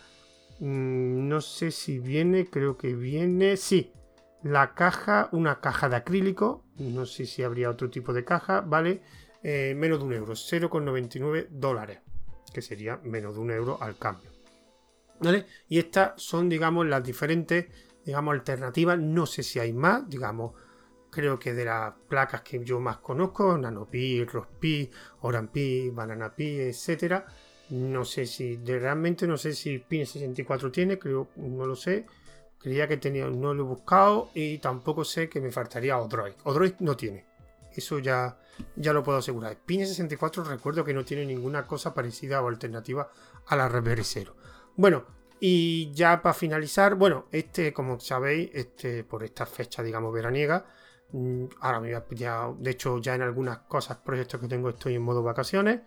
no 0.62 1.40
sé 1.40 1.72
si 1.72 1.98
viene, 1.98 2.46
creo 2.46 2.76
que 2.76 2.94
viene, 2.94 3.56
sí, 3.56 3.92
la 4.44 4.74
caja, 4.74 5.28
una 5.32 5.60
caja 5.60 5.88
de 5.88 5.96
acrílico, 5.96 6.64
no 6.78 7.04
sé 7.04 7.26
si 7.26 7.42
habría 7.42 7.68
otro 7.68 7.90
tipo 7.90 8.12
de 8.12 8.24
caja, 8.24 8.60
vale 8.60 9.02
eh, 9.42 9.74
menos 9.76 9.98
de 9.98 10.04
un 10.04 10.12
euro, 10.12 10.34
0,99 10.34 11.48
dólares, 11.50 11.98
que 12.54 12.62
sería 12.62 12.98
menos 13.02 13.34
de 13.34 13.40
un 13.40 13.50
euro 13.50 13.76
al 13.80 13.96
cambio. 13.98 14.30
¿Vale? 15.18 15.46
Y 15.68 15.80
estas 15.80 16.22
son, 16.22 16.48
digamos, 16.48 16.86
las 16.86 17.02
diferentes, 17.02 17.66
digamos, 18.04 18.32
alternativas, 18.32 19.00
no 19.00 19.26
sé 19.26 19.42
si 19.42 19.58
hay 19.58 19.72
más, 19.72 20.08
digamos, 20.08 20.52
creo 21.10 21.40
que 21.40 21.54
de 21.54 21.64
las 21.64 21.92
placas 22.08 22.42
que 22.42 22.64
yo 22.64 22.78
más 22.78 22.98
conozco, 22.98 23.58
NanoPi, 23.58 24.24
ROSPi, 24.26 24.90
OranPi, 25.22 25.90
BananaPi, 25.90 26.60
etcétera. 26.60 27.26
No 27.70 28.04
sé 28.04 28.26
si, 28.26 28.56
realmente 28.56 29.26
no 29.26 29.36
sé 29.36 29.54
si 29.54 29.78
Pin 29.78 30.06
64 30.06 30.70
tiene, 30.70 30.98
creo, 30.98 31.28
no 31.36 31.66
lo 31.66 31.76
sé. 31.76 32.06
Creía 32.58 32.86
que 32.86 32.96
tenía, 32.96 33.26
no 33.28 33.54
lo 33.54 33.64
he 33.64 33.66
buscado 33.66 34.30
y 34.34 34.58
tampoco 34.58 35.04
sé 35.04 35.28
que 35.28 35.40
me 35.40 35.50
faltaría 35.50 35.98
Odroid. 35.98 36.34
Odroid 36.44 36.74
no 36.80 36.96
tiene. 36.96 37.26
Eso 37.74 37.98
ya, 37.98 38.38
ya 38.76 38.92
lo 38.92 39.02
puedo 39.02 39.18
asegurar. 39.18 39.56
Pin 39.64 39.86
64 39.86 40.44
recuerdo 40.44 40.84
que 40.84 40.94
no 40.94 41.04
tiene 41.04 41.24
ninguna 41.24 41.66
cosa 41.66 41.94
parecida 41.94 42.42
o 42.42 42.48
alternativa 42.48 43.10
a 43.46 43.56
la 43.56 43.68
Raspberry 43.68 44.04
0. 44.04 44.36
Bueno, 44.76 45.04
y 45.40 45.92
ya 45.92 46.22
para 46.22 46.34
finalizar, 46.34 46.94
bueno, 46.94 47.26
este, 47.32 47.72
como 47.72 47.98
sabéis, 47.98 48.50
este, 48.52 49.02
por 49.02 49.24
esta 49.24 49.46
fecha, 49.46 49.82
digamos, 49.82 50.12
veraniega, 50.12 50.66
Mm, 51.12 51.44
ahora 51.60 51.80
me 51.80 51.90
ya, 52.16 52.50
de 52.58 52.70
hecho, 52.70 52.98
ya 52.98 53.14
en 53.14 53.22
algunas 53.22 53.58
cosas, 53.60 53.98
proyectos 53.98 54.40
que 54.40 54.48
tengo, 54.48 54.70
estoy 54.70 54.94
en 54.94 55.02
modo 55.02 55.22
vacaciones. 55.22 55.80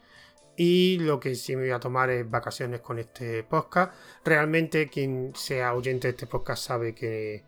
Y 0.57 0.99
lo 0.99 1.19
que 1.19 1.35
sí 1.35 1.55
me 1.55 1.63
voy 1.63 1.71
a 1.71 1.79
tomar 1.79 2.09
es 2.09 2.29
vacaciones 2.29 2.79
con 2.79 2.99
este 2.99 3.43
podcast. 3.43 3.93
Realmente, 4.23 4.89
quien 4.89 5.33
sea 5.35 5.73
oyente 5.73 6.07
de 6.07 6.11
este 6.11 6.27
podcast 6.27 6.63
sabe 6.63 6.95
que 6.95 7.43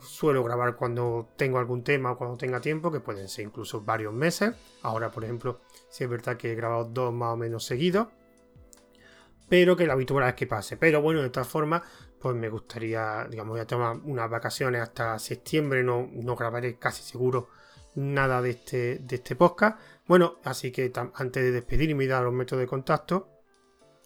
suelo 0.00 0.42
grabar 0.44 0.76
cuando 0.76 1.28
tengo 1.36 1.58
algún 1.58 1.82
tema 1.82 2.12
o 2.12 2.16
cuando 2.16 2.36
tenga 2.36 2.60
tiempo, 2.60 2.90
que 2.90 3.00
pueden 3.00 3.28
ser 3.28 3.44
incluso 3.44 3.82
varios 3.82 4.14
meses. 4.14 4.54
Ahora, 4.82 5.10
por 5.10 5.24
ejemplo, 5.24 5.60
si 5.90 6.04
es 6.04 6.10
verdad 6.10 6.36
que 6.36 6.52
he 6.52 6.54
grabado 6.54 6.84
dos 6.84 7.12
más 7.12 7.34
o 7.34 7.36
menos 7.36 7.64
seguidos. 7.64 8.08
Pero 9.48 9.76
que 9.76 9.86
la 9.86 9.94
habitual 9.94 10.28
es 10.28 10.34
que 10.34 10.46
pase. 10.46 10.76
Pero 10.76 11.02
bueno, 11.02 11.22
de 11.22 11.30
todas 11.30 11.48
formas, 11.48 11.82
pues 12.18 12.34
me 12.34 12.48
gustaría, 12.48 13.26
digamos, 13.30 13.52
voy 13.52 13.60
a 13.60 13.66
tomar 13.66 13.96
unas 14.04 14.28
vacaciones 14.30 14.82
hasta 14.82 15.18
septiembre, 15.18 15.82
no, 15.82 16.08
no 16.12 16.36
grabaré 16.36 16.76
casi 16.78 17.02
seguro 17.02 17.48
nada 17.98 18.40
de 18.40 18.50
este, 18.50 18.98
de 18.98 19.16
este 19.16 19.34
podcast. 19.36 19.78
Bueno, 20.06 20.38
así 20.44 20.70
que 20.70 20.92
antes 21.14 21.42
de 21.42 21.50
despedirme 21.50 22.04
y 22.04 22.06
dar 22.06 22.22
los 22.22 22.32
métodos 22.32 22.60
de 22.60 22.66
contacto, 22.66 23.28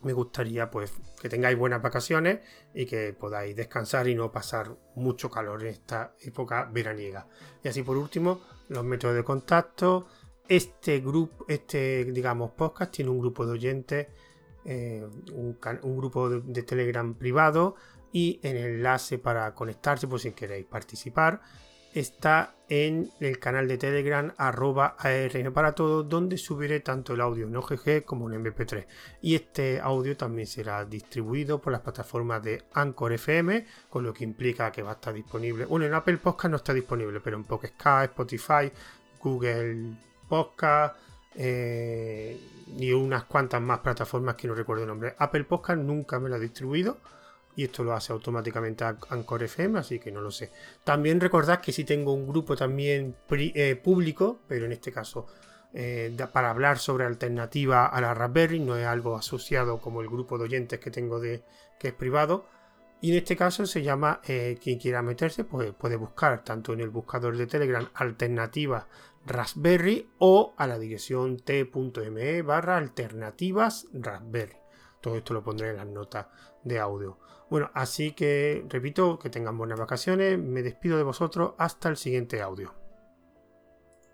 me 0.02 0.12
gustaría 0.12 0.70
pues 0.70 0.92
que 1.20 1.28
tengáis 1.28 1.56
buenas 1.56 1.82
vacaciones 1.82 2.40
y 2.74 2.86
que 2.86 3.12
podáis 3.12 3.54
descansar 3.54 4.08
y 4.08 4.14
no 4.14 4.32
pasar 4.32 4.76
mucho 4.96 5.30
calor 5.30 5.62
en 5.62 5.68
esta 5.68 6.14
época 6.20 6.68
veraniega. 6.72 7.28
Y 7.62 7.68
así 7.68 7.82
por 7.82 7.96
último, 7.96 8.40
los 8.68 8.84
métodos 8.84 9.14
de 9.14 9.24
contacto. 9.24 10.06
Este 10.48 10.98
grupo, 11.00 11.44
este 11.48 12.04
digamos 12.06 12.50
podcast 12.52 12.92
tiene 12.92 13.10
un 13.10 13.20
grupo 13.20 13.46
de 13.46 13.52
oyentes, 13.52 14.08
eh, 14.64 15.06
un, 15.32 15.56
grupo 15.96 16.28
de 16.28 16.62
Telegram 16.62 17.14
privado 17.14 17.76
y 18.10 18.40
el 18.42 18.56
enlace 18.56 19.18
para 19.18 19.54
conectarse 19.54 20.08
por 20.08 20.18
si 20.18 20.32
queréis 20.32 20.66
participar 20.66 21.40
está 21.94 22.54
en 22.68 23.10
el 23.20 23.38
canal 23.38 23.68
de 23.68 23.76
Telegram 23.76 24.32
arroba 24.38 24.96
ARN 24.98 25.52
para 25.52 25.74
todos 25.74 26.08
donde 26.08 26.38
subiré 26.38 26.80
tanto 26.80 27.12
el 27.12 27.20
audio 27.20 27.46
en 27.46 27.56
OGG 27.56 28.04
como 28.04 28.30
en 28.30 28.42
MP3 28.42 28.86
y 29.20 29.34
este 29.34 29.78
audio 29.78 30.16
también 30.16 30.46
será 30.46 30.84
distribuido 30.86 31.60
por 31.60 31.72
las 31.72 31.82
plataformas 31.82 32.42
de 32.42 32.62
Anchor 32.72 33.12
FM 33.12 33.66
con 33.90 34.04
lo 34.04 34.14
que 34.14 34.24
implica 34.24 34.72
que 34.72 34.82
va 34.82 34.92
a 34.92 34.94
estar 34.94 35.12
disponible. 35.12 35.66
Bueno 35.66 35.84
en 35.84 35.92
Apple 35.92 36.16
Podcast 36.16 36.50
no 36.50 36.56
está 36.56 36.72
disponible 36.72 37.20
pero 37.20 37.36
en 37.36 37.44
Pocket 37.44 37.74
Spotify 38.04 38.72
Google 39.20 39.92
Podcast 40.26 40.96
eh, 41.34 42.40
y 42.78 42.92
unas 42.92 43.24
cuantas 43.24 43.60
más 43.60 43.80
plataformas 43.80 44.36
que 44.36 44.48
no 44.48 44.54
recuerdo 44.54 44.84
el 44.84 44.88
nombre. 44.88 45.14
Apple 45.18 45.44
Podcast 45.44 45.78
nunca 45.80 46.18
me 46.18 46.30
lo 46.30 46.36
ha 46.36 46.38
distribuido 46.38 46.96
y 47.54 47.64
esto 47.64 47.84
lo 47.84 47.92
hace 47.92 48.12
automáticamente 48.12 48.84
Anchor 48.84 49.42
FM, 49.42 49.78
así 49.78 49.98
que 49.98 50.10
no 50.10 50.20
lo 50.20 50.30
sé. 50.30 50.50
También 50.84 51.20
recordad 51.20 51.60
que 51.60 51.72
si 51.72 51.84
tengo 51.84 52.12
un 52.12 52.26
grupo 52.26 52.56
también 52.56 53.14
eh, 53.30 53.76
público, 53.76 54.40
pero 54.48 54.66
en 54.66 54.72
este 54.72 54.92
caso 54.92 55.26
eh, 55.74 56.14
para 56.32 56.50
hablar 56.50 56.78
sobre 56.78 57.04
alternativa 57.04 57.86
a 57.86 58.00
la 58.00 58.14
Raspberry, 58.14 58.60
no 58.60 58.76
es 58.76 58.86
algo 58.86 59.16
asociado 59.16 59.80
como 59.80 60.02
el 60.02 60.08
grupo 60.08 60.38
de 60.38 60.44
oyentes 60.44 60.80
que 60.80 60.90
tengo 60.90 61.20
de 61.20 61.42
que 61.78 61.88
es 61.88 61.94
privado. 61.94 62.46
Y 63.00 63.10
en 63.10 63.18
este 63.18 63.36
caso 63.36 63.66
se 63.66 63.82
llama, 63.82 64.20
eh, 64.24 64.58
quien 64.62 64.78
quiera 64.78 65.02
meterse, 65.02 65.44
pues 65.44 65.72
puede 65.72 65.96
buscar 65.96 66.44
tanto 66.44 66.72
en 66.72 66.80
el 66.80 66.90
buscador 66.90 67.36
de 67.36 67.46
Telegram 67.48 67.88
alternativa 67.94 68.86
Raspberry 69.26 70.08
o 70.18 70.54
a 70.56 70.66
la 70.66 70.78
dirección 70.78 71.38
t.me 71.38 72.42
barra 72.42 72.76
alternativas 72.76 73.88
Raspberry. 73.92 74.56
Todo 75.00 75.16
esto 75.16 75.34
lo 75.34 75.42
pondré 75.42 75.70
en 75.70 75.78
las 75.78 75.86
notas 75.86 76.26
de 76.62 76.78
audio. 76.78 77.18
Bueno, 77.52 77.70
así 77.74 78.12
que 78.12 78.64
repito, 78.70 79.18
que 79.18 79.28
tengan 79.28 79.58
buenas 79.58 79.78
vacaciones, 79.78 80.38
me 80.38 80.62
despido 80.62 80.96
de 80.96 81.02
vosotros 81.02 81.52
hasta 81.58 81.90
el 81.90 81.98
siguiente 81.98 82.40
audio. 82.40 82.72